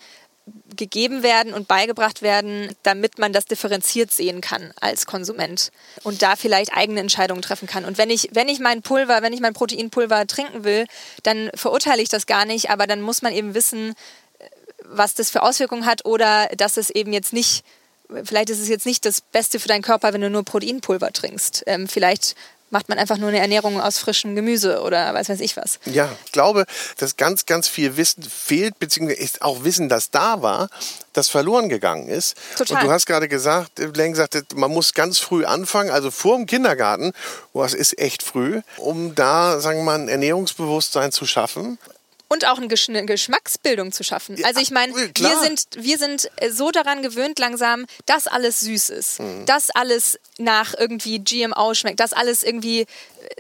[0.76, 5.70] gegeben werden und beigebracht werden, damit man das differenziert sehen kann als Konsument
[6.04, 7.84] und da vielleicht eigene Entscheidungen treffen kann.
[7.84, 10.86] Und wenn ich, wenn ich mein Pulver, wenn ich mein Proteinpulver trinken will,
[11.22, 13.94] dann verurteile ich das gar nicht, aber dann muss man eben wissen,
[14.90, 17.64] was das für Auswirkungen hat oder dass es eben jetzt nicht,
[18.24, 21.64] vielleicht ist es jetzt nicht das Beste für deinen Körper, wenn du nur Proteinpulver trinkst.
[21.66, 22.34] Ähm, vielleicht
[22.70, 25.78] macht man einfach nur eine Ernährung aus frischem Gemüse oder weiß weiß ich was.
[25.86, 26.66] Ja, ich glaube,
[26.98, 30.68] dass ganz, ganz viel Wissen fehlt, beziehungsweise ist auch Wissen, das da war,
[31.12, 32.36] das verloren gegangen ist.
[32.56, 32.76] Total.
[32.76, 36.46] Und du hast gerade gesagt, Len sagte, man muss ganz früh anfangen, also vor dem
[36.46, 37.12] Kindergarten,
[37.54, 41.78] es ist echt früh, um da, sagen wir mal, ein Ernährungsbewusstsein zu schaffen
[42.28, 44.42] und auch eine Geschmacksbildung zu schaffen.
[44.44, 48.90] Also ich meine, wir sind, wir sind äh, so daran gewöhnt langsam, dass alles süß
[48.90, 49.46] ist, mhm.
[49.46, 52.86] dass alles nach irgendwie GMO schmeckt, dass alles irgendwie äh,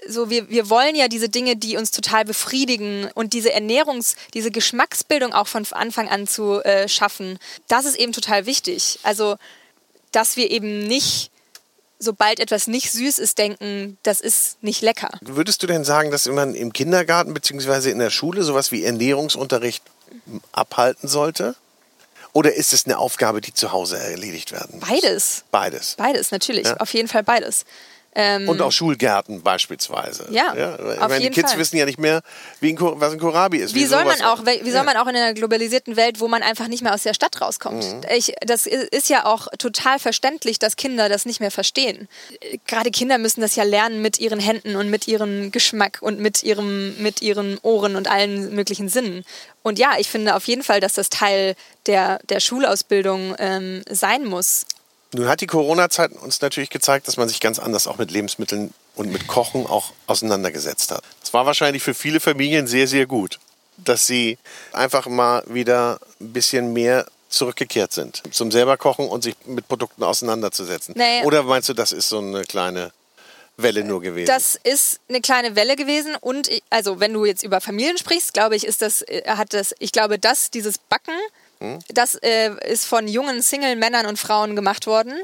[0.08, 4.50] so, wir, wir wollen ja diese Dinge, die uns total befriedigen und diese Ernährungs-, diese
[4.50, 8.98] Geschmacksbildung auch von Anfang an zu äh, schaffen, das ist eben total wichtig.
[9.02, 9.36] Also,
[10.12, 11.30] dass wir eben nicht
[11.98, 15.10] sobald etwas nicht süß ist, denken, das ist nicht lecker.
[15.20, 17.90] Würdest du denn sagen, dass man im Kindergarten bzw.
[17.90, 19.82] in der Schule sowas wie Ernährungsunterricht
[20.52, 21.54] abhalten sollte?
[22.32, 24.88] Oder ist es eine Aufgabe, die zu Hause erledigt werden muss?
[24.88, 25.44] Beides.
[25.50, 25.94] Beides.
[25.96, 26.66] Beides, natürlich.
[26.66, 26.76] Ja.
[26.76, 27.64] Auf jeden Fall beides.
[28.20, 30.26] Ähm, und auch Schulgärten beispielsweise.
[30.30, 31.60] Ja, ja auf meine, jeden die Kids Fall.
[31.60, 32.22] wissen ja nicht mehr,
[32.58, 33.76] wie ein, was ein Kohlrabi ist.
[33.76, 36.42] Wie, wie soll man auch, wie soll man auch in einer globalisierten Welt, wo man
[36.42, 37.84] einfach nicht mehr aus der Stadt rauskommt?
[37.84, 38.00] Mhm.
[38.12, 42.08] Ich, das ist ja auch total verständlich, dass Kinder das nicht mehr verstehen.
[42.66, 46.42] Gerade Kinder müssen das ja lernen mit ihren Händen und mit ihrem Geschmack und mit
[46.42, 49.24] ihrem, mit ihren Ohren und allen möglichen Sinnen.
[49.62, 51.54] Und ja, ich finde auf jeden Fall, dass das Teil
[51.86, 54.64] der, der Schulausbildung ähm, sein muss.
[55.12, 58.74] Nun hat die Corona-Zeit uns natürlich gezeigt, dass man sich ganz anders auch mit Lebensmitteln
[58.94, 61.02] und mit Kochen auch auseinandergesetzt hat.
[61.22, 63.38] Es war wahrscheinlich für viele Familien sehr, sehr gut,
[63.78, 64.38] dass sie
[64.72, 70.02] einfach mal wieder ein bisschen mehr zurückgekehrt sind zum selber kochen und sich mit Produkten
[70.02, 70.94] auseinanderzusetzen.
[70.96, 71.22] Nee.
[71.24, 72.90] Oder meinst du, das ist so eine kleine
[73.56, 74.26] Welle nur gewesen?
[74.26, 78.56] Das ist eine kleine Welle gewesen und also wenn du jetzt über Familien sprichst, glaube
[78.56, 81.14] ich, ist das äh, hat das ich glaube, dass dieses Backen
[81.88, 85.14] das äh, ist von jungen Single-Männern und Frauen gemacht worden.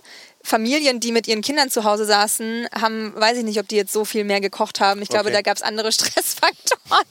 [0.43, 3.93] Familien, die mit ihren Kindern zu Hause saßen, haben, weiß ich nicht, ob die jetzt
[3.93, 5.01] so viel mehr gekocht haben.
[5.01, 5.37] Ich glaube, okay.
[5.37, 7.07] da gab es andere Stressfaktoren,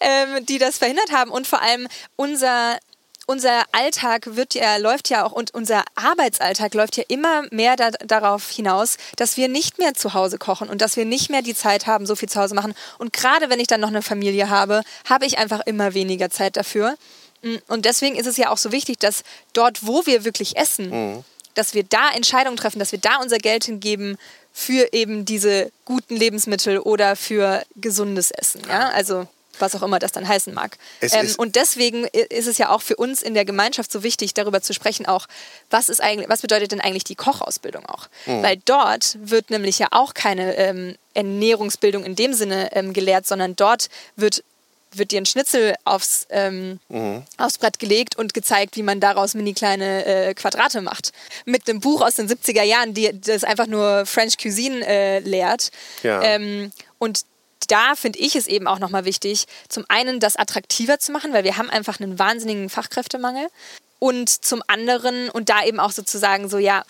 [0.00, 1.30] ähm, die das verhindert haben.
[1.30, 1.86] Und vor allem
[2.16, 2.78] unser
[3.26, 7.90] unser Alltag wird ja, läuft ja auch und unser Arbeitsalltag läuft ja immer mehr da,
[8.04, 11.54] darauf hinaus, dass wir nicht mehr zu Hause kochen und dass wir nicht mehr die
[11.54, 12.74] Zeit haben, so viel zu Hause machen.
[12.98, 16.56] Und gerade wenn ich dann noch eine Familie habe, habe ich einfach immer weniger Zeit
[16.56, 16.96] dafür.
[17.44, 19.22] Mm, und deswegen ist es ja auch so wichtig, dass
[19.52, 21.24] dort, wo wir wirklich essen, mhm.
[21.54, 24.18] dass wir da Entscheidungen treffen, dass wir da unser Geld hingeben
[24.52, 28.62] für eben diese guten Lebensmittel oder für gesundes Essen.
[28.68, 29.26] Ja, also
[29.58, 30.78] was auch immer das dann heißen mag.
[31.00, 34.60] Ähm, und deswegen ist es ja auch für uns in der Gemeinschaft so wichtig, darüber
[34.62, 35.26] zu sprechen, auch
[35.70, 38.08] was ist eigentlich, was bedeutet denn eigentlich die Kochausbildung auch?
[38.26, 38.42] Mhm.
[38.42, 43.56] Weil dort wird nämlich ja auch keine ähm, Ernährungsbildung in dem Sinne ähm, gelehrt, sondern
[43.56, 44.42] dort wird
[44.98, 47.22] wird dir ein Schnitzel aufs, ähm, mhm.
[47.38, 51.12] aufs Brett gelegt und gezeigt, wie man daraus mini kleine äh, Quadrate macht.
[51.44, 55.70] Mit einem Buch aus den 70er Jahren, die das einfach nur French Cuisine äh, lehrt.
[56.02, 56.22] Ja.
[56.22, 57.24] Ähm, und
[57.68, 61.44] da finde ich es eben auch nochmal wichtig, zum einen das attraktiver zu machen, weil
[61.44, 63.48] wir haben einfach einen wahnsinnigen Fachkräftemangel.
[63.98, 66.84] Und zum anderen, und da eben auch sozusagen so, ja,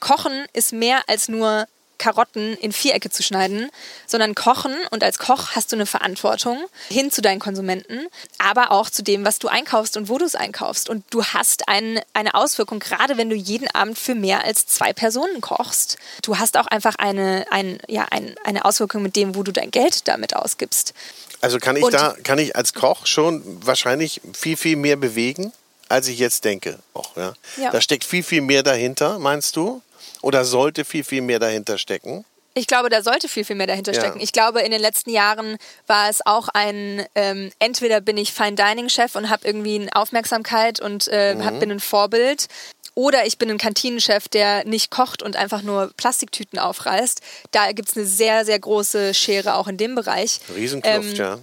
[0.00, 1.66] Kochen ist mehr als nur
[1.98, 3.70] Karotten in Vierecke zu schneiden,
[4.06, 8.90] sondern kochen und als Koch hast du eine Verantwortung hin zu deinen Konsumenten, aber auch
[8.90, 10.88] zu dem, was du einkaufst und wo du es einkaufst.
[10.88, 14.92] Und du hast ein, eine Auswirkung, gerade wenn du jeden Abend für mehr als zwei
[14.92, 15.96] Personen kochst.
[16.22, 19.70] Du hast auch einfach eine, ein, ja, ein, eine Auswirkung mit dem, wo du dein
[19.70, 20.94] Geld damit ausgibst.
[21.40, 25.52] Also kann ich und, da, kann ich als Koch schon wahrscheinlich viel, viel mehr bewegen?
[25.88, 26.78] als ich jetzt denke.
[26.94, 27.34] Auch, ja.
[27.56, 27.70] ja.
[27.70, 29.82] Da steckt viel, viel mehr dahinter, meinst du?
[30.26, 32.24] Oder sollte viel, viel mehr dahinter stecken?
[32.54, 34.00] Ich glaube, da sollte viel, viel mehr dahinter ja.
[34.00, 34.18] stecken.
[34.18, 35.56] Ich glaube, in den letzten Jahren
[35.86, 39.94] war es auch ein, ähm, entweder bin ich Fine Dining Chef und habe irgendwie eine
[39.94, 41.44] Aufmerksamkeit und äh, mhm.
[41.44, 42.48] hab, bin ein Vorbild.
[42.96, 47.20] Oder ich bin ein Kantinenchef, der nicht kocht und einfach nur Plastiktüten aufreißt.
[47.52, 50.40] Da gibt es eine sehr, sehr große Schere auch in dem Bereich.
[50.52, 51.38] Riesenkluft, ähm, ja.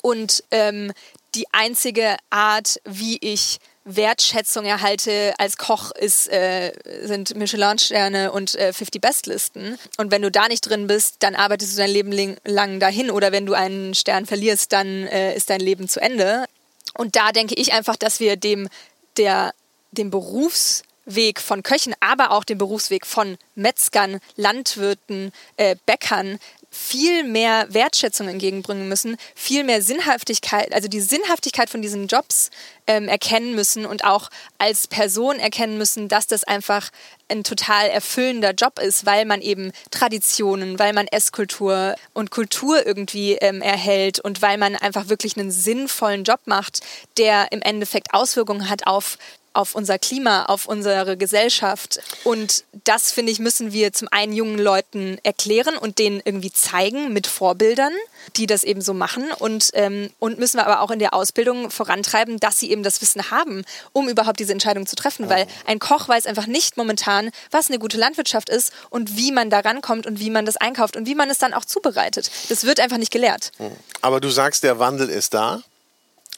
[0.00, 0.92] Und ähm,
[1.34, 6.72] die einzige Art, wie ich Wertschätzung erhalte als Koch ist, äh,
[7.02, 9.78] sind Michelin-Sterne und äh, 50-Best-Listen.
[9.96, 13.10] Und wenn du da nicht drin bist, dann arbeitest du dein Leben lang dahin.
[13.10, 16.44] Oder wenn du einen Stern verlierst, dann äh, ist dein Leben zu Ende.
[16.94, 18.68] Und da denke ich einfach, dass wir dem,
[19.16, 19.52] der,
[19.90, 26.38] dem Berufsweg von Köchen, aber auch dem Berufsweg von Metzgern, Landwirten, äh, Bäckern
[26.74, 32.50] viel mehr Wertschätzung entgegenbringen müssen, viel mehr Sinnhaftigkeit, also die Sinnhaftigkeit von diesen Jobs
[32.86, 36.88] ähm, erkennen müssen und auch als Person erkennen müssen, dass das einfach
[37.28, 43.34] ein total erfüllender Job ist, weil man eben Traditionen, weil man Esskultur und Kultur irgendwie
[43.34, 46.80] ähm, erhält und weil man einfach wirklich einen sinnvollen Job macht,
[47.18, 49.18] der im Endeffekt Auswirkungen hat auf
[49.54, 52.00] auf unser Klima, auf unsere Gesellschaft.
[52.24, 57.12] Und das, finde ich, müssen wir zum einen jungen Leuten erklären und denen irgendwie zeigen
[57.12, 57.92] mit Vorbildern,
[58.36, 59.30] die das eben so machen.
[59.38, 63.00] Und, ähm, und müssen wir aber auch in der Ausbildung vorantreiben, dass sie eben das
[63.02, 65.28] Wissen haben, um überhaupt diese Entscheidung zu treffen.
[65.28, 69.50] Weil ein Koch weiß einfach nicht momentan, was eine gute Landwirtschaft ist und wie man
[69.50, 72.30] da rankommt und wie man das einkauft und wie man es dann auch zubereitet.
[72.48, 73.52] Das wird einfach nicht gelehrt.
[74.00, 75.62] Aber du sagst, der Wandel ist da.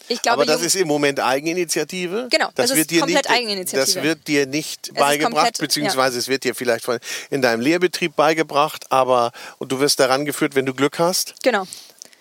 [0.08, 2.28] Ich glaube, Aber das ist im Moment Eigeninitiative.
[2.30, 3.80] Genau, das, das wird dir komplett nicht, Eigeninitiative.
[3.94, 6.98] Das wird dir nicht ist beigebracht, komplett- beziehungsweise es wird dir vielleicht von,
[7.30, 11.66] in deinem Lehrbetrieb beigebracht, aber und du wirst daran geführt, wenn du Glück hast, Genau.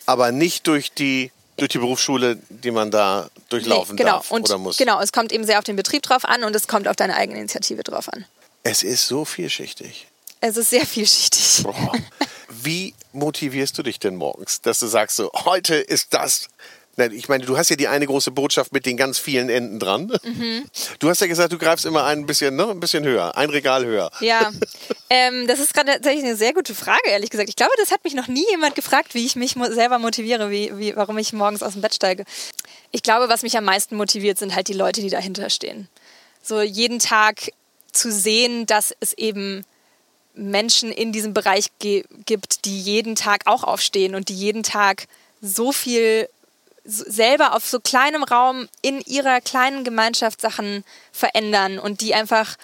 [0.05, 4.13] aber nicht durch die durch die Berufsschule, die man da durchlaufen Nee, genau.
[4.15, 4.77] darf und oder muss.
[4.77, 7.15] Genau, es kommt eben sehr auf den Betrieb drauf an und es kommt auf deine
[7.15, 8.25] Eigeninitiative drauf an.
[8.63, 10.07] Es ist so vielschichtig.
[10.41, 11.61] Es ist sehr vielschichtig.
[11.63, 11.91] Boah.
[12.49, 16.47] Wie motivierst du dich denn morgens, dass du sagst so, heute ist das
[16.97, 20.11] ich meine, du hast ja die eine große Botschaft mit den ganz vielen Enden dran.
[20.23, 20.65] Mhm.
[20.99, 23.85] Du hast ja gesagt, du greifst immer ein bisschen, ne, ein bisschen höher, ein Regal
[23.85, 24.11] höher.
[24.19, 24.51] Ja,
[25.09, 27.49] ähm, das ist gerade tatsächlich eine sehr gute Frage, ehrlich gesagt.
[27.49, 30.71] Ich glaube, das hat mich noch nie jemand gefragt, wie ich mich selber motiviere, wie,
[30.77, 32.25] wie, warum ich morgens aus dem Bett steige.
[32.91, 35.87] Ich glaube, was mich am meisten motiviert, sind halt die Leute, die dahinter stehen.
[36.43, 37.51] So jeden Tag
[37.91, 39.65] zu sehen, dass es eben
[40.35, 45.07] Menschen in diesem Bereich gibt, die jeden Tag auch aufstehen und die jeden Tag
[45.41, 46.27] so viel
[46.83, 52.57] selber auf so kleinem Raum in ihrer kleinen Gemeinschaft Sachen verändern und die einfach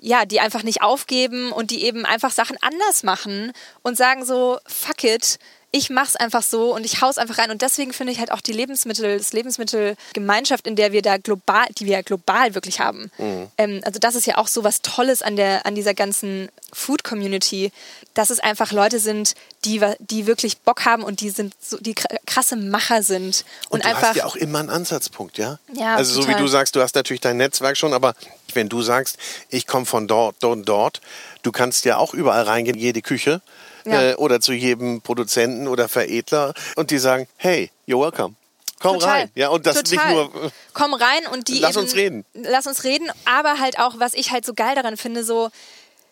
[0.00, 4.58] ja, die einfach nicht aufgeben und die eben einfach Sachen anders machen und sagen so,
[4.64, 7.50] fuck it, ich mach's einfach so und ich hau's einfach rein.
[7.50, 11.66] Und deswegen finde ich halt auch die Lebensmittel, das Lebensmittelgemeinschaft, in der wir da global,
[11.76, 13.10] die wir ja global wirklich haben.
[13.58, 17.04] Ähm, also das ist ja auch so was Tolles an der, an dieser ganzen Food
[17.04, 17.70] Community,
[18.14, 19.34] dass es einfach Leute sind,
[19.64, 23.44] die, die wirklich Bock haben und die sind so, die kr- krasse Macher sind.
[23.68, 24.08] Und, Und, du einfach.
[24.08, 25.58] hast ja auch immer einen Ansatzpunkt, ja?
[25.72, 26.40] Ja, Also so wie total.
[26.42, 28.14] du sagst, du hast natürlich dein Netzwerk schon, aber
[28.54, 29.18] wenn du sagst,
[29.50, 31.00] ich komme von dort, dort, dort,
[31.42, 33.40] du kannst ja auch überall reingehen, in jede Küche
[33.84, 34.02] Ja.
[34.02, 38.34] äh, oder zu jedem Produzenten oder Veredler und die sagen, hey, you're welcome.
[38.80, 39.10] Komm Total.
[39.22, 39.30] rein.
[39.34, 40.06] Ja, und das Total.
[40.22, 40.52] nicht nur.
[40.72, 42.24] Komm rein und die Lass eben, uns reden.
[42.34, 45.50] Lass uns reden, aber halt auch, was ich halt so geil daran finde, so,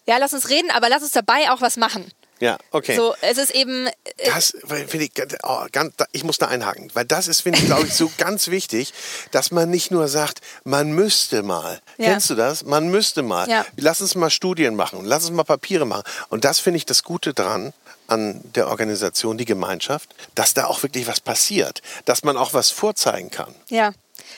[0.06, 2.10] ja, lass uns reden, aber lass uns dabei auch was machen.
[2.38, 2.96] Ja, okay.
[2.96, 3.92] So, es ist eben, äh,
[4.26, 7.86] Das finde ich, oh, ganz, ich muss da einhaken, weil das ist, finde ich, glaube
[7.86, 8.92] ich, so ganz wichtig,
[9.30, 11.80] dass man nicht nur sagt, man müsste mal.
[11.96, 12.10] Ja.
[12.10, 12.64] Kennst du das?
[12.64, 13.48] Man müsste mal.
[13.48, 13.64] Ja.
[13.76, 16.04] Lass uns mal Studien machen, lass uns mal Papiere machen.
[16.28, 17.72] Und das finde ich das Gute dran
[18.06, 22.70] an der Organisation, die Gemeinschaft, dass da auch wirklich was passiert, dass man auch was
[22.70, 23.54] vorzeigen kann.
[23.68, 23.92] ja.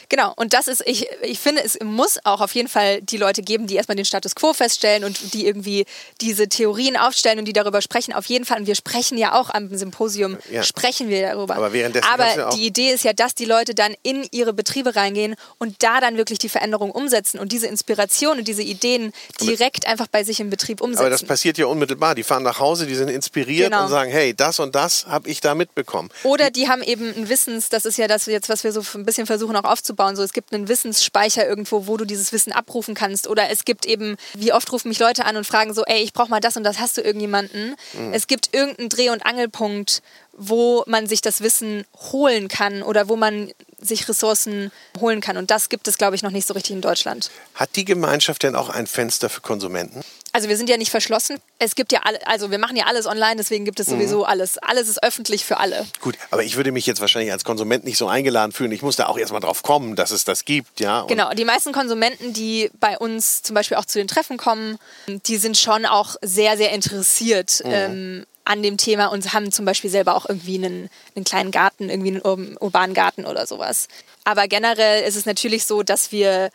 [0.08, 3.42] Genau, und das ist, ich, ich finde, es muss auch auf jeden Fall die Leute
[3.42, 5.84] geben, die erstmal den Status quo feststellen und die irgendwie
[6.20, 8.12] diese Theorien aufstellen und die darüber sprechen.
[8.12, 10.62] Auf jeden Fall, und wir sprechen ja auch am Symposium, Ja.
[10.62, 11.56] sprechen wir darüber.
[11.56, 15.34] Aber währenddessen Aber die Idee ist ja, dass die Leute dann in ihre Betriebe reingehen
[15.58, 20.06] und da dann wirklich die Veränderung umsetzen und diese Inspiration und diese Ideen direkt einfach
[20.08, 21.00] bei sich im Betrieb umsetzen.
[21.00, 22.14] Aber das passiert ja unmittelbar.
[22.14, 23.84] Die fahren nach Hause, die sind inspiriert Genau.
[23.84, 26.10] und sagen, hey, das und das habe ich da mitbekommen.
[26.22, 29.04] Oder die haben eben ein Wissens, das ist ja das jetzt, was wir so ein
[29.04, 30.16] bisschen versuchen auch aufzubauen.
[30.16, 33.28] So, es gibt einen Wissensspeicher irgendwo, wo du dieses Wissen abrufen kannst.
[33.28, 36.12] Oder es gibt eben, wie oft rufen mich Leute an und fragen so, ey, ich
[36.12, 37.76] brauche mal das und das, hast du irgendjemanden?
[38.12, 40.02] Es gibt irgendeinen Dreh- und Angelpunkt,
[40.32, 43.50] wo man sich das Wissen holen kann oder wo man
[43.80, 45.36] sich Ressourcen holen kann.
[45.36, 47.30] Und das gibt es, glaube ich, noch nicht so richtig in Deutschland.
[47.54, 50.02] Hat die Gemeinschaft denn auch ein Fenster für Konsumenten?
[50.32, 51.38] Also wir sind ja nicht verschlossen.
[51.58, 54.58] Es gibt ja alle, also wir machen ja alles online, deswegen gibt es sowieso alles.
[54.58, 55.86] Alles ist öffentlich für alle.
[56.00, 58.72] Gut, aber ich würde mich jetzt wahrscheinlich als Konsument nicht so eingeladen fühlen.
[58.72, 61.00] Ich muss da auch erstmal drauf kommen, dass es das gibt, ja.
[61.00, 64.78] Und Genau, die meisten Konsumenten, die bei uns zum Beispiel auch zu den Treffen kommen,
[65.06, 69.90] die sind schon auch sehr, sehr interessiert ähm, an dem Thema und haben zum Beispiel
[69.90, 73.88] selber auch irgendwie einen, einen kleinen Garten, irgendwie einen ur urbanen Garten oder sowas.
[74.24, 76.50] Aber generell ist es natürlich so, dass wir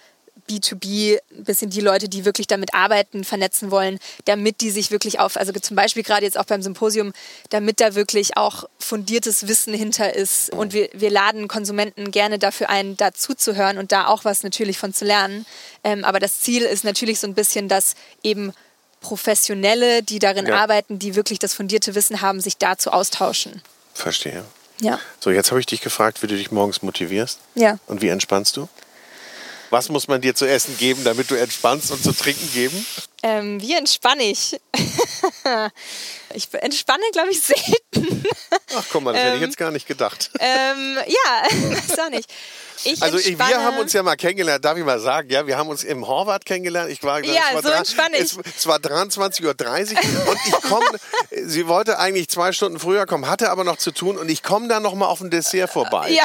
[0.49, 5.19] B2B, ein bisschen die Leute, die wirklich damit arbeiten, vernetzen wollen, damit die sich wirklich
[5.19, 7.13] auf, also zum Beispiel gerade jetzt auch beim Symposium,
[7.49, 10.51] damit da wirklich auch fundiertes Wissen hinter ist.
[10.51, 14.43] Und wir, wir laden Konsumenten gerne dafür ein, dazu zu hören und da auch was
[14.43, 15.45] natürlich von zu lernen.
[15.83, 18.53] Ähm, aber das Ziel ist natürlich so ein bisschen, dass eben
[18.99, 20.57] Professionelle, die darin Ja.
[20.57, 23.61] arbeiten, die wirklich das fundierte Wissen haben, sich dazu austauschen.
[23.93, 24.43] Verstehe.
[24.79, 24.99] Ja.
[25.19, 27.39] So, jetzt habe ich dich gefragt, wie du dich morgens motivierst.
[27.55, 27.77] Ja.
[27.87, 28.67] Und wie entspannst du?
[29.73, 32.85] Was muss man dir zu essen geben, damit du entspannst und zu trinken geben?
[33.23, 34.55] Ähm, wie entspanne ich?
[36.35, 37.41] ich entspanne, glaube ich,
[37.93, 38.23] selten.
[38.75, 40.31] Ach, guck mal, das hätte ich Ähm, jetzt gar nicht gedacht.
[40.39, 41.43] ähm, ja,
[41.89, 42.29] weiß auch nicht.
[42.85, 45.57] Ich Also entspanne, wir haben uns ja mal kennengelernt, darf ich mal sagen, ja, wir
[45.57, 46.91] haben uns im Horvath kennengelernt.
[46.91, 48.23] Ich war, Ja, es war so entspanne ich.
[48.23, 50.85] Es, es war 23.30 Uhr und ich komme,
[51.45, 54.67] sie wollte eigentlich zwei Stunden früher kommen, hatte aber noch zu tun und ich komme
[54.67, 56.09] dann noch mal auf ein Dessert vorbei.
[56.09, 56.23] Ja,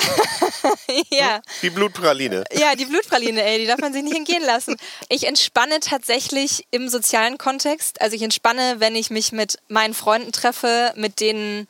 [1.11, 1.41] ja.
[1.63, 2.43] Die Blutpraline.
[2.53, 4.77] Ja, die Blutpraline, ey, die darf man sich nicht entgehen lassen.
[5.09, 8.01] Ich entspanne tatsächlich im sozialen Kontext.
[8.01, 11.69] Also ich entspanne, wenn ich mich mit meinen Freunden treffe, mit denen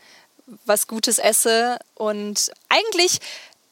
[0.65, 1.79] was Gutes esse.
[1.95, 3.19] Und eigentlich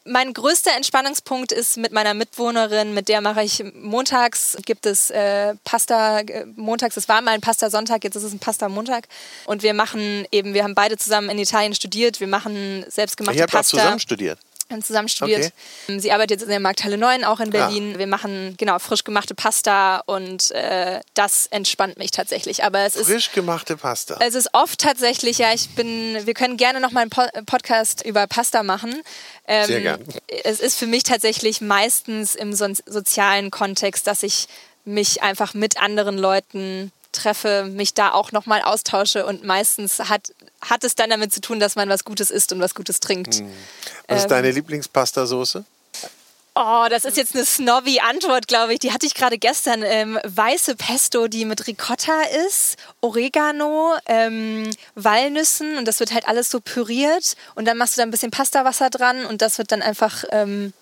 [0.06, 5.54] mein größter Entspannungspunkt ist mit meiner Mitwohnerin, mit der mache ich montags, gibt es äh,
[5.64, 9.08] Pasta, äh, montags, es war mal ein Pasta-Sonntag, jetzt ist es ein Pasta-Montag.
[9.46, 13.42] Und wir machen eben, wir haben beide zusammen in Italien studiert, wir machen selbstgemachte Ihr
[13.42, 13.78] habt auch Pasta.
[13.78, 14.38] zusammen studiert.
[14.82, 15.52] Zusammen studiert.
[15.86, 17.98] Sie arbeitet jetzt in der Markthalle 9, auch in Berlin.
[17.98, 22.64] Wir machen genau frisch gemachte Pasta und äh, das entspannt mich tatsächlich.
[22.64, 24.18] Aber es ist Frisch gemachte Pasta.
[24.20, 28.04] es ist oft tatsächlich, ja, ich bin, wir können gerne noch mal einen po Podcast
[28.04, 29.02] über Pasta machen.
[29.46, 30.04] Ähm, Sehr gern.
[30.44, 34.48] Es ist für mich tatsächlich meistens im so sozialen Kontext, dass ich
[34.86, 40.32] mich einfach mit anderen Leuten treffe, mich da auch noch mal austausche und meistens hat,
[40.60, 43.42] hat es dann damit zu tun, dass man was Gutes isst und was Gutes trinkt.
[44.08, 45.64] Was ist ähm, deine Lieblingspasta-Soße?
[46.58, 48.78] Oh, das ist jetzt eine snobby Antwort, glaube ich.
[48.78, 49.82] Die hatte ich gerade gestern.
[49.84, 56.50] Ähm, weiße Pesto, die mit Ricotta ist, Oregano, ähm, Walnüssen und das wird halt alles
[56.50, 59.82] so püriert und dann machst du da ein bisschen Pastawasser dran und das wird dann
[59.82, 60.72] einfach, ähm,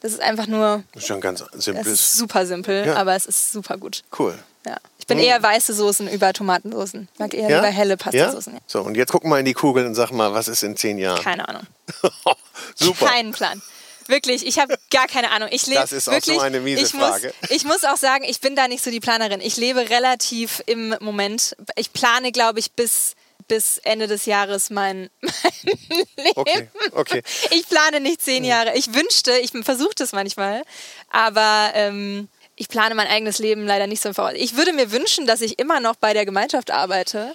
[0.00, 2.96] das ist einfach nur, Das ist schon ganz ist super simpel, Ja.
[2.96, 4.02] aber es ist super gut.
[4.18, 4.38] Cool.
[4.66, 4.76] Ja.
[5.12, 7.08] Ich bin eher weiße Soßen über Tomatensoßen.
[7.12, 7.56] Ich mag eher Ja?
[7.58, 8.52] lieber helle Pastasoßen.
[8.54, 8.58] Ja?
[8.58, 8.64] Ja?
[8.66, 10.98] So, und jetzt guck mal in die Kugel und sag mal, was ist in zehn
[10.98, 11.22] Jahren?
[11.22, 11.62] Keine Ahnung.
[12.74, 13.06] Super.
[13.06, 13.62] Keinen Plan.
[14.08, 15.48] Wirklich, ich habe gar keine Ahnung.
[15.52, 17.32] Ich lebe Das ist auch wirklich, so eine miese ich muss, Frage.
[17.50, 19.40] Ich muss auch sagen, ich bin da nicht so die Planerin.
[19.40, 21.56] Ich lebe relativ im Moment.
[21.76, 23.14] Ich plane, glaube ich, bis
[23.48, 25.76] bis Ende des Jahres mein, mein
[26.16, 26.32] Leben.
[26.36, 27.22] Okay, okay.
[27.50, 28.76] Ich plane nicht zehn Jahre.
[28.76, 30.62] Ich wünschte, ich versuche das manchmal,
[31.10, 34.32] aber ähm, ich plane mein eigenes Leben leider nicht so im Voraus.
[34.36, 37.34] Ich würde mir wünschen, dass ich immer noch bei der Gemeinschaft arbeite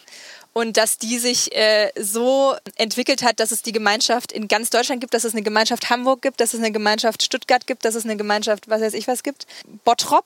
[0.53, 5.01] und dass die sich äh, so entwickelt hat, dass es die Gemeinschaft in ganz Deutschland
[5.01, 8.05] gibt, dass es eine Gemeinschaft Hamburg gibt, dass es eine Gemeinschaft Stuttgart gibt, dass es
[8.05, 9.45] eine Gemeinschaft, was weiß ich was gibt,
[9.83, 10.25] Bottrop.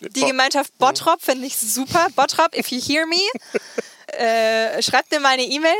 [0.00, 2.08] Die Bo- Gemeinschaft Bottrop finde ich super.
[2.16, 3.16] Bottrop, if you hear me,
[4.18, 5.76] äh, schreibt mir mal eine E-Mail.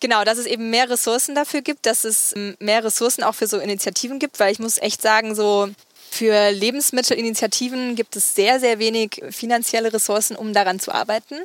[0.00, 3.48] Genau, dass es eben mehr Ressourcen dafür gibt, dass es ähm, mehr Ressourcen auch für
[3.48, 5.68] so Initiativen gibt, weil ich muss echt sagen, so
[6.10, 11.36] für Lebensmittelinitiativen gibt es sehr, sehr wenig finanzielle Ressourcen, um daran zu arbeiten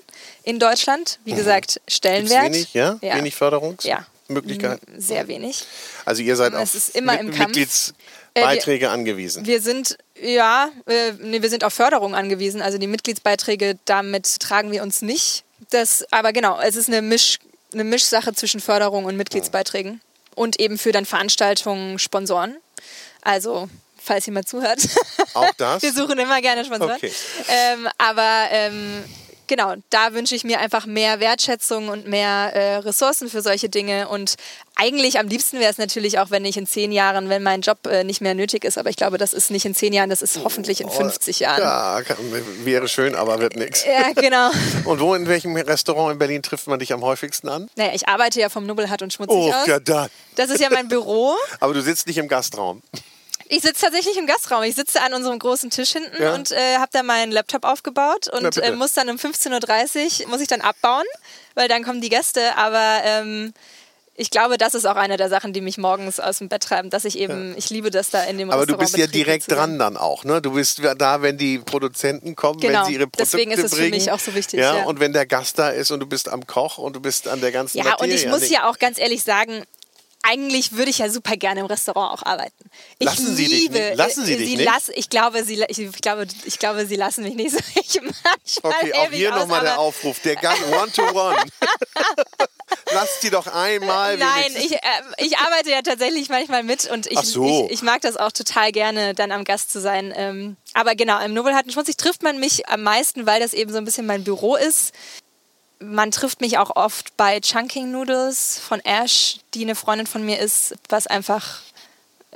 [0.43, 1.19] in Deutschland.
[1.25, 2.45] Wie gesagt, Gibt's Stellenwert.
[2.45, 2.97] wenig, ja?
[3.01, 3.15] Ja.
[3.17, 3.37] Wenig Ja.
[3.37, 5.01] Förderungsmöglichkeiten?
[5.01, 5.63] Sehr wenig.
[6.05, 6.93] Also ihr seid Es auf
[7.31, 7.55] Kampf.
[7.55, 9.45] Mitgliedsbeiträge angewiesen.
[9.45, 12.61] Wir sind, ja, äh, nee, wir sind auf Förderung angewiesen.
[12.61, 15.43] Also die Mitgliedsbeiträge, damit tragen wir uns nicht.
[15.69, 17.39] Das, aber genau, es ist eine, Misch,
[17.73, 20.01] eine Mischsache zwischen Förderung und Mitgliedsbeiträgen.
[20.35, 22.55] Und eben für dann Veranstaltungen Sponsoren.
[23.21, 23.69] Also,
[24.03, 24.79] falls jemand zuhört.
[25.33, 25.81] Auch das?
[25.81, 26.95] Wir suchen immer gerne Sponsoren.
[26.95, 27.11] Okay.
[27.47, 29.03] Ähm, aber ähm,
[29.47, 34.07] genau, da wünsche ich mir einfach mehr Wertschätzung und mehr äh, Ressourcen für solche Dinge.
[34.07, 34.35] Und
[34.75, 37.85] eigentlich am liebsten wäre es natürlich auch, wenn ich in zehn Jahren, wenn mein Job
[37.85, 38.77] äh, nicht mehr nötig ist.
[38.77, 41.61] Aber ich glaube, das ist nicht in zehn Jahren, das ist hoffentlich in 50 Jahren.
[41.61, 42.17] Ja, kann,
[42.65, 43.85] wäre schön, aber wird nichts.
[43.85, 44.49] Ja, genau.
[44.85, 47.69] Und wo, in welchem Restaurant in Berlin trifft man dich am häufigsten an?
[47.75, 49.67] Naja, ich arbeite ja vom Nubbelhart und Schmutzig Oh, aus.
[49.67, 50.07] ja, da.
[50.35, 51.35] Das ist ja mein Büro.
[51.59, 52.81] Aber du sitzt nicht im Gastraum.
[53.55, 54.63] Ich sitze tatsächlich im Gastraum.
[54.63, 56.33] Ich sitze an unserem großen Tisch hinten Ja.
[56.33, 60.41] und äh, habe da meinen Laptop aufgebaut und äh, muss dann um 15.30 Uhr muss
[60.41, 61.05] ich dann abbauen,
[61.53, 62.55] weil dann kommen die Gäste.
[62.57, 63.53] Aber ähm,
[64.15, 66.89] ich glaube, das ist auch eine der Sachen, die mich morgens aus dem Bett treiben,
[66.89, 69.77] dass ich eben, ich liebe das da in dem Aber du bist ja direkt dran
[69.79, 70.41] dann auch, ne?
[70.41, 72.79] Du bist da, wenn die Produzenten kommen, Genau.
[72.81, 73.91] wenn sie ihre Produkte Deswegen ist es für bringen.
[73.95, 74.83] mich auch so wichtig, Ja, ja.
[74.85, 77.39] und wenn der Gast da ist und du bist am Koch und du bist an
[77.41, 78.11] der ganzen Ja, Materie.
[78.13, 79.63] und ich muss ja auch ganz ehrlich sagen,
[80.23, 82.69] eigentlich würde ich ja super gerne im Restaurant auch arbeiten.
[82.97, 83.95] Ich Lassen Sie dich liebe, nicht?
[83.97, 84.65] Lassen Sie äh, dich sie nicht?
[84.65, 87.59] Lass, ich glaube, sie, ich glaube, ich glaube, sie lassen mich nicht so.
[87.75, 90.19] Ich manchmal Okay, auch hier nochmal der Aufruf.
[90.21, 91.35] Der Gang One-to-One.
[92.93, 94.17] lass die doch einmal.
[94.17, 94.79] Nein, ich, äh,
[95.17, 97.65] ich arbeite ja tatsächlich manchmal mit und ich, so.
[97.65, 100.13] ich, ich, mag das auch total gerne, dann am Gast zu sein.
[100.15, 103.77] Ähm, aber genau, im Nobelharten Schmutzig trifft man mich am meisten, weil das eben so
[103.77, 104.93] ein bisschen mein Büro ist.
[105.79, 110.39] Man trifft mich auch oft bei Chunking Noodles von Ash, die eine Freundin von mir
[110.39, 111.61] ist, was einfach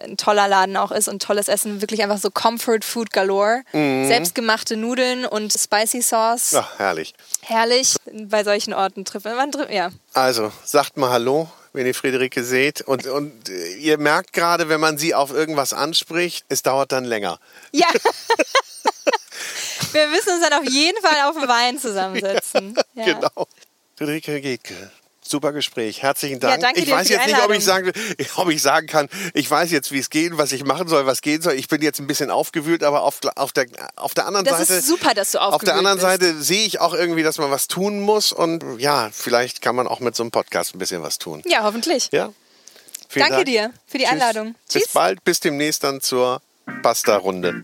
[0.03, 1.81] ein toller Laden auch ist und tolles Essen.
[1.81, 3.63] Wirklich einfach so Comfort Food galore.
[3.73, 4.07] Mhm.
[4.07, 6.53] Selbstgemachte Nudeln und Spicy Sauce.
[6.55, 7.13] Ach, herrlich.
[7.41, 7.95] Herrlich.
[8.11, 9.91] Bei solchen Orten trifft man, ja.
[10.13, 12.81] Also, sagt mal Hallo, wenn ihr Friederike seht.
[12.81, 17.39] Und, und ihr merkt gerade, wenn man sie auf irgendwas anspricht, es dauert dann länger.
[17.71, 17.87] Ja.
[19.91, 22.75] Wir müssen uns dann auf jeden Fall auf den Wein zusammensetzen.
[22.95, 23.13] Ja, ja.
[23.13, 23.47] Genau.
[23.95, 24.91] Friederike Getke,
[25.23, 26.01] super Gespräch.
[26.01, 26.61] Herzlichen Dank.
[26.61, 27.91] Ja, ich weiß jetzt nicht, ob ich, sagen,
[28.35, 31.21] ob ich sagen kann, ich weiß jetzt, wie es geht, was ich machen soll, was
[31.21, 31.53] gehen soll.
[31.53, 34.73] Ich bin jetzt ein bisschen aufgewühlt, aber auf, auf, der, auf der anderen das Seite.
[34.73, 36.07] Das ist super, dass du aufgewühlt Auf der anderen bist.
[36.07, 38.31] Seite sehe ich auch irgendwie, dass man was tun muss.
[38.31, 41.43] Und ja, vielleicht kann man auch mit so einem Podcast ein bisschen was tun.
[41.45, 42.09] Ja, hoffentlich.
[42.11, 42.33] Ja.
[43.09, 43.45] Vielen Danke Dank.
[43.45, 44.13] dir für die Tschüss.
[44.13, 44.55] Einladung.
[44.65, 44.93] Bis Tschüss.
[44.93, 46.41] bald, bis demnächst dann zur
[46.83, 47.63] Pasta-Runde.